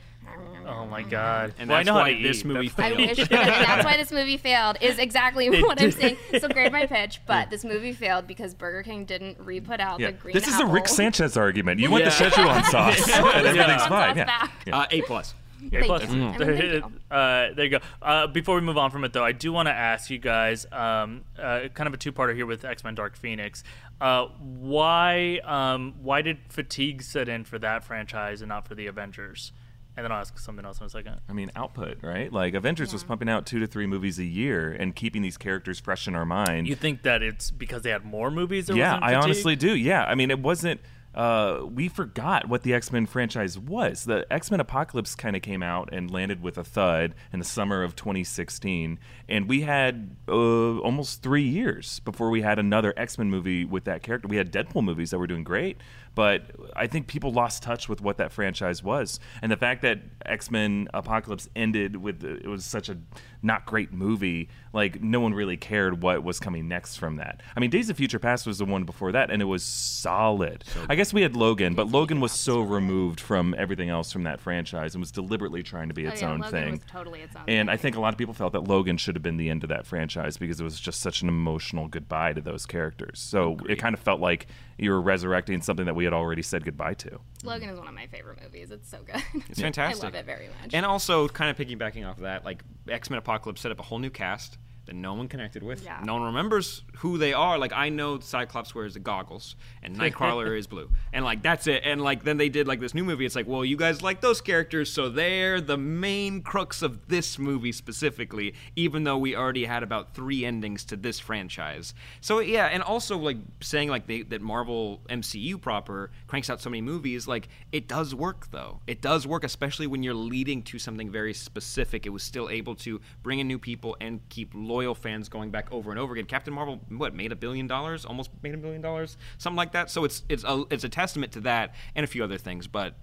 [0.66, 1.54] Oh my god!
[1.58, 3.08] And well, I that's know how why to this movie That's- I failed.
[3.10, 4.76] wish, and that's why this movie failed.
[4.80, 6.16] Is exactly what I'm saying.
[6.40, 10.08] So grade my pitch, but this movie failed because Burger King didn't re-put out Yeah.
[10.08, 10.34] the green.
[10.34, 10.88] This is a Rick.
[10.88, 11.80] Sanchez argument.
[11.80, 12.10] You want Yeah.
[12.10, 13.88] the Szechuan sauce, and everything's Yeah.
[13.88, 14.16] fine.
[14.16, 14.48] Yeah.
[14.66, 14.76] Yeah.
[14.78, 15.34] Uh, A plus.
[15.60, 16.02] Yeah, Thank plus.
[16.02, 16.08] you.
[16.08, 16.82] I mean, There, you.
[17.10, 17.78] uh, there you go.
[18.00, 20.66] Uh, before we move on from it, though, I do want to ask you guys,
[20.70, 23.64] um, uh, kind of a two-parter here with X Men: Dark Phoenix.
[24.00, 28.86] Uh, why, um, why did fatigue set in for that franchise and not for the
[28.86, 29.52] Avengers?
[29.96, 31.16] And then I'll ask something else in a second.
[31.28, 32.32] I mean, output, right?
[32.32, 35.80] Like Avengers was pumping out two to three movies a year and keeping these characters
[35.80, 36.68] fresh in our mind.
[36.68, 38.70] You think that it's because they had more movies?
[38.70, 39.74] Yeah, I honestly do.
[39.74, 40.80] Yeah, I mean, it wasn't.
[41.18, 44.04] Uh, we forgot what the X Men franchise was.
[44.04, 47.44] The X Men Apocalypse kind of came out and landed with a thud in the
[47.44, 53.18] summer of 2016, and we had uh, almost three years before we had another X
[53.18, 54.28] Men movie with that character.
[54.28, 55.78] We had Deadpool movies that were doing great,
[56.18, 60.00] but I think people lost touch with what that franchise was, and the fact that
[60.26, 62.96] X Men Apocalypse ended with it was such a
[63.40, 64.48] not great movie.
[64.72, 67.40] Like no one really cared what was coming next from that.
[67.54, 70.64] I mean, Days of Future Past was the one before that, and it was solid.
[70.88, 74.40] I guess we had Logan, but Logan was so removed from everything else from that
[74.40, 76.70] franchise and was deliberately trying to be Oh, its yeah, own Logan thing.
[76.72, 79.14] was totally its own and I think a lot of people felt that Logan should
[79.14, 82.32] have been the end of that franchise because it was just such an emotional goodbye
[82.32, 83.20] to those characters.
[83.20, 84.46] So it kind of felt like
[84.78, 87.20] you were resurrecting something that we had already said goodbye to.
[87.44, 88.70] Logan is one of my favorite movies.
[88.70, 89.22] It's so good.
[89.48, 90.02] It's fantastic.
[90.04, 90.72] I love it very much.
[90.74, 93.82] And also, kind of piggybacking off of that, like X Men Apocalypse set up a
[93.82, 95.84] whole new cast that no one connected with.
[95.84, 96.00] Yeah.
[96.02, 97.58] No one remembers who they are.
[97.58, 101.82] Like I know Cyclops wears the goggles and Nightcrawler is blue, and like that's it.
[101.84, 103.24] And like then they did like this new movie.
[103.24, 107.38] It's like, well, you guys like those characters, so they're the main crux of this
[107.38, 108.54] movie specifically.
[108.76, 111.94] Even though we already had about three endings to this franchise.
[112.20, 116.70] So yeah, and also like saying like they, that Marvel MCU proper cranks out so
[116.70, 118.80] many movies, like it does work though.
[118.86, 122.06] It does work, especially when you're leading to something very specific.
[122.06, 125.72] It was still able to bring in new people and keep loyal fans going back
[125.72, 126.26] over and over again.
[126.26, 128.04] Captain Marvel, what made a billion dollars?
[128.04, 129.90] Almost made a billion dollars, something like that.
[129.90, 132.94] So it's it's a it's a testament to that and a few other things, but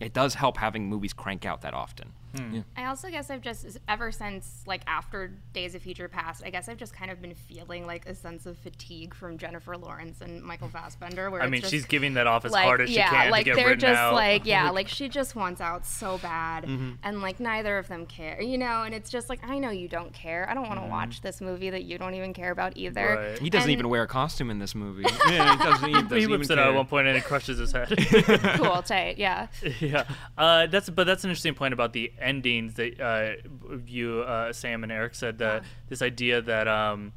[0.00, 2.12] it does help having movies crank out that often.
[2.36, 2.60] Hmm.
[2.76, 6.68] I also guess I've just ever since like after Days of Future Past, I guess
[6.68, 10.42] I've just kind of been feeling like a sense of fatigue from Jennifer Lawrence and
[10.42, 11.30] Michael Fassbender.
[11.30, 13.44] Where I mean, just, she's giving that off as like, hard as she can like
[13.44, 14.14] to get they're written just out.
[14.14, 14.74] like yeah, mm-hmm.
[14.74, 16.92] like she just wants out so bad, mm-hmm.
[17.02, 18.82] and like neither of them care, you know.
[18.82, 20.48] And it's just like I know you don't care.
[20.48, 20.90] I don't want to mm-hmm.
[20.90, 23.16] watch this movie that you don't even care about either.
[23.16, 23.38] Right.
[23.38, 25.04] He doesn't And- even wear a costume in this movie.
[25.28, 27.24] yeah, he doesn't, he doesn't he even whips it out at one point and it
[27.24, 27.88] crushes his head.
[28.56, 29.48] cool, tight, yeah.
[29.80, 30.04] yeah,
[30.38, 34.82] uh, that's but that's an interesting point about the endings that uh, you, uh, Sam
[34.82, 37.12] and Eric said that this idea that um,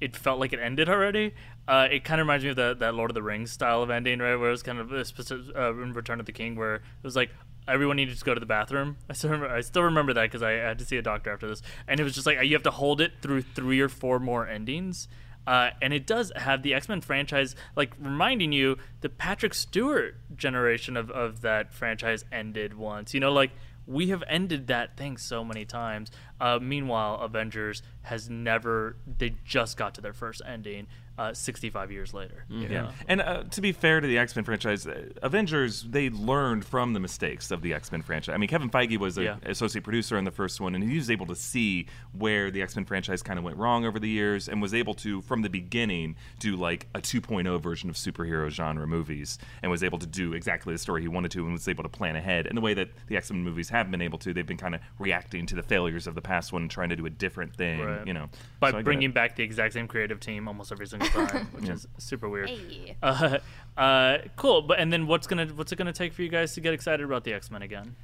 [0.00, 1.34] it felt like it ended already.
[1.68, 3.90] Uh, it kind of reminds me of the, that Lord of the Rings style of
[3.90, 4.34] ending, right?
[4.34, 6.82] Where it was kind of a specific, uh, in Return of the King, where it
[7.02, 7.30] was like
[7.68, 8.96] everyone needed to go to the bathroom.
[9.10, 11.46] I still remember, I still remember that because I had to see a doctor after
[11.48, 14.18] this, and it was just like you have to hold it through three or four
[14.18, 15.08] more endings.
[15.46, 20.16] Uh, and it does have the X Men franchise, like reminding you the Patrick Stewart
[20.36, 23.14] generation of, of that franchise ended once.
[23.14, 23.50] You know, like
[23.86, 26.10] we have ended that thing so many times.
[26.40, 30.86] Uh, meanwhile, Avengers has never, they just got to their first ending
[31.20, 32.44] uh, 65 years later.
[32.48, 32.92] you Yeah.
[33.06, 36.94] And uh, to be fair to the X Men franchise, uh, Avengers they learned from
[36.94, 38.34] the mistakes of the X Men franchise.
[38.34, 39.36] I mean, Kevin Feige was an Yeah.
[39.44, 42.74] associate producer on the first one, and he was able to see where the X
[42.74, 45.50] Men franchise kind of went wrong over the years, and was able to, from the
[45.50, 50.32] beginning, do like a 2.0 version of superhero genre movies, and was able to do
[50.32, 52.46] exactly the story he wanted to, and was able to plan ahead.
[52.46, 54.74] And the way that the X Men movies have been able to, they've been kind
[54.74, 57.54] of reacting to the failures of the past one, and trying to do a different
[57.54, 57.80] thing.
[57.80, 58.06] Right.
[58.06, 61.46] You know, By So bringing back the exact same creative team almost every single time,
[61.52, 62.48] which is super weird.
[62.48, 62.96] Hey.
[63.02, 63.38] Uh,
[63.76, 66.60] uh, cool, but and then what's gonna what's it gonna take for you guys to
[66.60, 67.96] get excited about the X Men again?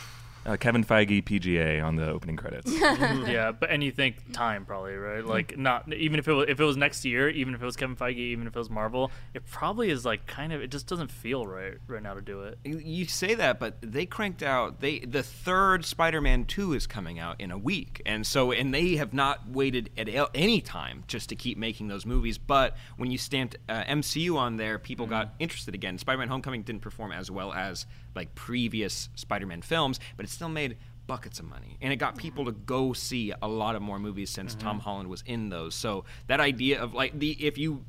[0.44, 2.72] uh, Kevin Feige PGA on the opening credits.
[2.80, 5.24] yeah, but and you think time probably right?
[5.24, 7.76] Like not even if it was if it was next year, even if it was
[7.76, 10.86] Kevin Feige, even if it was Marvel, it probably is like kind of it just
[10.86, 12.58] doesn't feel right right now to do it.
[12.64, 14.80] You say that, but they cranked out.
[14.80, 18.96] They the third Spider-Man two is coming out in a week, and so and they
[18.96, 22.38] have not waited at any time just to keep making those movies.
[22.38, 25.98] But when you stamped uh, MCU on there, people got interested again.
[25.98, 30.76] Spider-Man: Homecoming didn't perform as well as like previous Spider-Man films, but it still made
[31.06, 34.30] buckets of money, and it got people to go see a lot of more movies
[34.30, 34.84] since Tom mm-hmm.
[34.84, 35.74] Holland was in those.
[35.74, 37.84] So that idea of like the if you,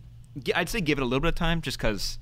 [0.56, 2.18] I'd say give it a little bit of time, just because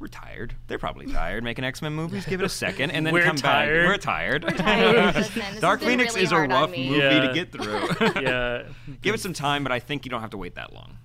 [0.00, 0.54] we're tired.
[0.66, 2.24] They're probably tired making X Men movies.
[2.24, 3.86] Give it a second, and then We're come tired.
[3.86, 3.88] back.
[3.88, 4.56] We're tired.
[4.56, 5.14] Tired.
[5.14, 7.26] Listen, this Dark Phoenix really is a rough movie Yeah.
[7.28, 8.20] to get through.
[8.20, 8.64] Yeah.
[9.02, 10.96] Give it some time, but I think you don't have to wait that long.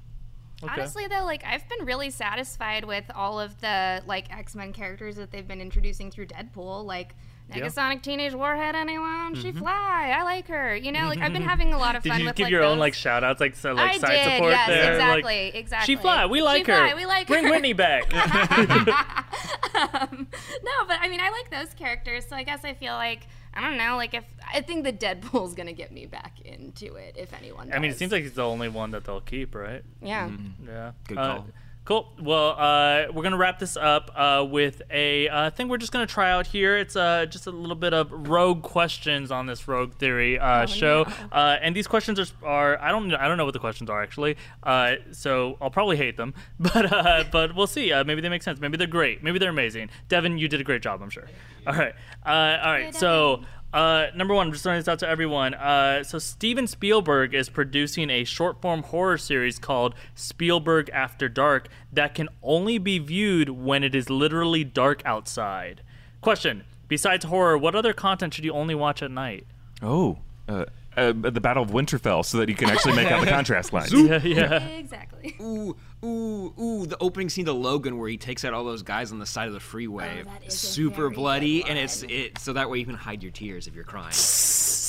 [0.65, 0.81] Okay.
[0.81, 5.15] Honestly, though, like I've been really satisfied with all of the like X Men characters
[5.15, 7.15] that they've been introducing through Deadpool, like.
[7.47, 7.57] Yeah.
[7.57, 9.35] Negasonic Teenage Warhead, anyone?
[9.35, 10.15] She fly.
[10.17, 10.75] I like her.
[10.75, 12.13] You know, like I've been having a lot of fun.
[12.13, 14.15] Did you with give like your own like shout outs like so, like I side
[14.15, 14.93] did, support yes, there?
[14.93, 15.95] exactly, like, exactly.
[15.95, 16.77] She fly, we like She her.
[16.79, 17.51] fly, we like Bring her.
[17.51, 18.11] Whitney back.
[19.75, 20.27] um,
[20.63, 23.61] no, but I mean, I like those characters, so I guess I feel like I
[23.61, 27.33] don't know, like if I think the Deadpool's gonna get me back into it, if
[27.33, 27.67] anyone.
[27.67, 27.75] Does.
[27.75, 29.83] I mean, it seems like he's the only one that they'll keep, right?
[30.01, 30.29] yeah.
[30.65, 30.91] Yeah.
[31.07, 31.47] Good Uh, call.
[31.85, 32.11] Cool.
[32.19, 36.05] Well, uh, we're gonna wrap this up uh, with a uh, thing we're just gonna
[36.07, 36.77] try out here.
[36.77, 40.65] It's uh, just a little bit of rogue questions on this Rogue Theory uh, Oh,
[40.65, 41.27] show, no.
[41.31, 43.89] uh, and these questions are, are I don't know I don't know what the questions
[43.89, 44.35] are actually.
[44.63, 47.91] Uh, so I'll probably hate them, but uh, but we'll see.
[47.93, 48.59] Uh, maybe they make sense.
[48.59, 49.23] Maybe they're great.
[49.23, 49.89] Maybe they're amazing.
[50.09, 51.01] Devin, you did a great job.
[51.01, 51.27] I'm sure.
[51.67, 51.93] All right.
[52.25, 52.91] Uh, all right.
[52.91, 53.43] Good, So.
[53.75, 55.53] Uh, number one, I'm just throwing this out to everyone.
[55.53, 62.15] Uh, so Steven Spielberg is producing a short-form horror series called Spielberg After Dark that
[62.15, 65.81] can only be viewed when it is literally dark outside.
[66.21, 69.45] Question: Besides horror, what other content should you only watch at night?
[69.81, 70.65] Oh, uh,
[70.95, 73.91] uh, the Battle of Winterfell, so that you can actually make out the contrast lines.
[73.93, 74.65] Yeah, yeah.
[74.67, 75.35] Exactly.
[75.41, 75.75] Ooh,
[76.05, 76.85] ooh, ooh!
[76.85, 79.47] The opening scene to Logan, where he takes out all those guys on the side
[79.47, 82.53] of the freeway, Oh, that is a super very good bloody, and it's it so
[82.53, 84.13] that way you can hide your tears if you're crying.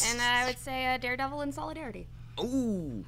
[0.08, 2.06] And I would say uh, Daredevil in Solidarity.
[2.40, 3.04] Ooh,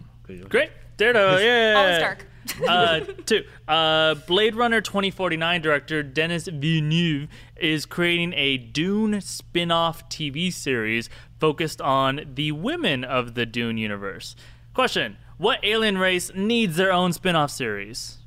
[0.48, 1.40] Great, Daredevil.
[1.40, 1.74] Yeah.
[1.76, 2.26] Always dark.
[2.68, 3.44] uh, two.
[3.66, 11.08] Uh, Blade Runner 2049 director Denis Villeneuve is creating a Dune spin off TV series
[11.38, 14.34] focused on the women of the Dune universe.
[14.74, 18.18] Question What alien race needs their own spin off series?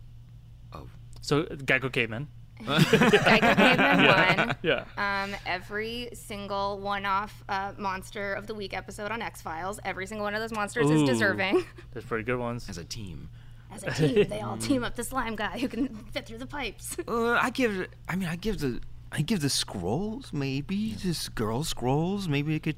[0.73, 0.87] Oh.
[1.21, 2.27] So, Geico Caveman.
[2.61, 4.07] Geico Caveman
[4.47, 4.55] one.
[4.63, 4.85] Yeah.
[4.97, 9.79] Um, every single one-off uh, monster of the week episode on X Files.
[9.83, 11.65] Every single one of those monsters is deserving.
[11.93, 12.69] There's pretty good ones.
[12.69, 13.29] as a team.
[13.73, 16.45] As a team, they all team up the slime guy who can fit through the
[16.45, 16.97] pipes.
[17.07, 17.79] Uh, I give.
[17.79, 18.79] it- I mean, I give the.
[19.13, 22.77] I give the scrolls maybe this girl scrolls maybe it could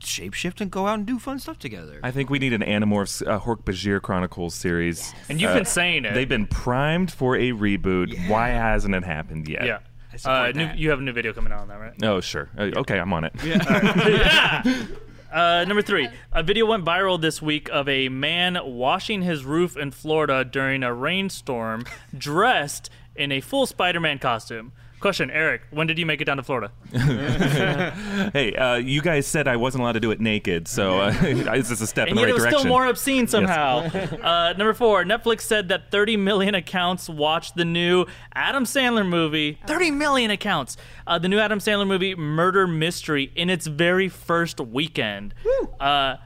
[0.00, 2.00] shapeshift and go out and do fun stuff together.
[2.02, 5.14] I think we need an Animorphs uh, Hork Bajir Chronicles series.
[5.28, 6.14] And you've Uh, been saying it.
[6.14, 8.28] They've been primed for a reboot.
[8.28, 9.64] Why hasn't it happened yet?
[9.64, 9.78] Yeah.
[10.24, 10.76] Uh, new, that.
[10.78, 11.92] you have a new video coming out on that, right?
[12.02, 12.48] Oh, sure.
[12.58, 14.86] Uh, okay, I'm on it.
[15.32, 19.76] Uh, number three, a video went viral this week of a man washing his roof
[19.76, 21.84] in Florida during a rainstorm,
[22.18, 24.72] dressed in a full Spider-Man costume.
[25.00, 26.70] Question, Eric, when did you make it down to Florida?
[28.34, 31.70] hey, uh, you guys said I wasn't allowed to do it naked, so uh, this
[31.70, 32.58] is a step And in the yet right it was direction.
[32.60, 33.78] still more obscene somehow.
[34.22, 39.58] uh, number four, Netflix said that 30 million accounts watched the new Adam Sandler movie.
[39.66, 40.76] 30 million accounts.
[41.06, 45.32] Uh, the new Adam Sandler movie, Murder Mystery, in its very first weekend.
[45.80, 46.16] Uh,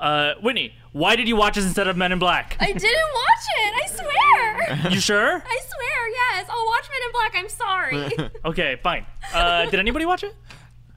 [0.00, 2.56] uh, Whitney, why did you watch this instead of Men in Black?
[2.60, 3.74] I didn't watch it.
[3.74, 4.90] I swear.
[4.92, 5.36] You sure?
[5.36, 6.08] I swear.
[6.10, 7.32] Yes, I'll watch Men in Black.
[7.34, 8.30] I'm sorry.
[8.44, 9.06] Okay, fine.
[9.34, 10.34] Uh, did anybody watch it?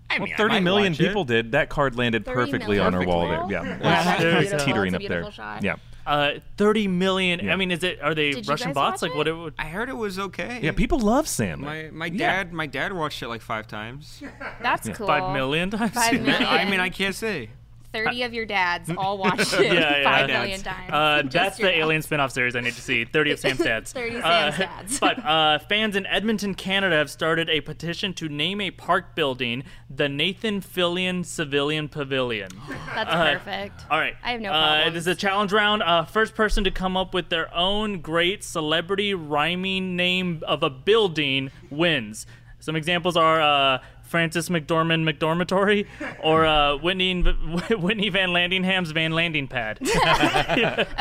[0.10, 1.08] I mean, I Thirty might million watch it.
[1.08, 1.52] people did.
[1.54, 3.48] That card landed 30 perfectly on her wall million?
[3.50, 3.64] there.
[3.64, 4.66] Yeah, Wow, that's There's- beautiful.
[4.66, 5.22] teetering That's a up there.
[5.22, 5.64] beautiful shot.
[5.64, 5.76] Yeah,
[6.06, 7.50] Uh, 30 million.
[7.50, 8.02] I mean, is it?
[8.02, 9.02] Are they Did you Russian guys bots?
[9.02, 9.28] watch Like what?
[9.28, 9.32] it?
[9.32, 10.60] It would, I heard it was okay.
[10.62, 10.72] yeah.
[10.74, 11.60] People love Sandler.
[11.60, 12.18] My my Yeah.
[12.44, 14.22] dad my dad watched it like five times.
[14.62, 15.08] That's cool.
[15.08, 15.92] Five million times.
[15.94, 16.44] Five million.
[16.44, 17.50] I mean I can't say.
[17.94, 20.04] Thirty of your dads all watched it Yeah, yeah.
[20.04, 20.32] five Dads.
[20.32, 20.92] million times.
[20.92, 21.78] Uh, that's the dads.
[21.78, 23.04] Alien spin-off series I need to see.
[23.06, 23.92] 30 of Sam's dads.
[23.92, 25.00] 30 Sam's Uh, dads.
[25.00, 29.64] but uh, fans in Edmonton, Canada have started a petition to name a park building
[29.90, 32.50] the Nathan Fillion Civilian Pavilion.
[32.96, 33.82] That's Uh, perfect.
[33.90, 34.16] All right.
[34.24, 34.94] I have no Uh, problems.
[34.94, 35.84] this is a challenge round.
[35.84, 40.70] Uh, first person to come up with their own great celebrity rhyming name of a
[40.70, 42.26] building wins.
[42.60, 43.80] Some examples are uh,
[44.12, 45.88] Frances McDormand McDormitory
[46.22, 47.22] or uh, Whitney
[47.72, 49.80] Whitney Van Laningham's Van Landing Pad.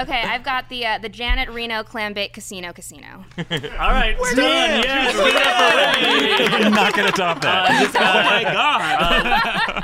[0.01, 3.07] Okay, I've got the uh, the Janet Reno Clam Bake Casino Casino.
[3.39, 4.83] All right, it's done.
[4.83, 6.67] Yes, give it up.
[6.67, 7.91] I'm not gonna top that.
[7.97, 8.43] oh my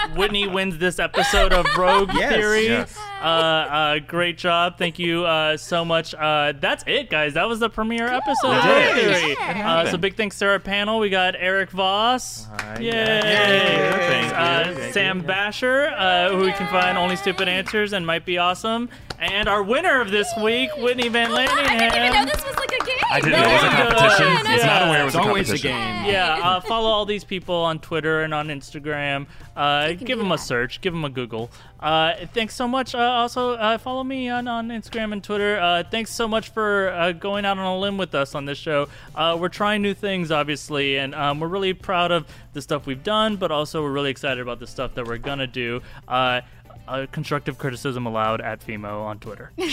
[0.06, 0.16] god.
[0.16, 2.32] Whitney wins this episode of Rogue Yes.
[2.34, 2.66] Theory.
[2.66, 2.96] Yes.
[3.20, 4.78] Uh, uh, great job.
[4.78, 6.14] Thank you uh, so much.
[6.14, 7.34] Uh, that's it, guys.
[7.34, 8.94] That was the premiere episode of Rogue.
[8.94, 9.36] Theory.
[9.40, 10.98] Uh, so big thanks to our panel.
[11.00, 12.46] We got Erik Voss.
[12.60, 12.86] Hi, Yay.
[12.86, 13.15] yeah.
[13.22, 18.38] Thank Uh, Sam Bashor, uh, who we can find only stupid answers and might be
[18.38, 18.88] awesome.
[19.18, 22.72] And our winner of this week, Whitney Van I didn't even know this was like
[22.72, 22.96] a game.
[23.10, 24.26] I didn't know it was a competition.
[24.26, 24.52] Yeah.
[24.54, 26.02] Was not aware it was It's a always a competition.
[26.04, 26.12] game.
[26.12, 29.26] yeah, uh, follow all these people on Twitter and on Instagram.
[29.56, 30.80] Uh, give do them a search.
[30.82, 31.50] Give them a Google.
[31.80, 32.94] Uh, thanks so much.
[32.94, 35.58] Uh, also, uh, follow me on, on Instagram and Twitter.
[35.58, 38.58] Uh, thanks so much for uh, going out on a limb with us on this
[38.58, 38.88] show.
[39.14, 43.02] Uh, we're trying new things, obviously, and um, we're really proud of the stuff we've
[43.02, 45.82] done, but also we're really excited about the stuff that we're going to do.
[46.08, 46.40] Uh,
[46.88, 49.50] uh, constructive criticism allowed at FEMO on Twitter.
[49.58, 49.64] All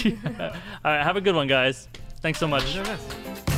[0.84, 1.88] right, have a good one, guys.
[2.22, 3.53] Thanks so much.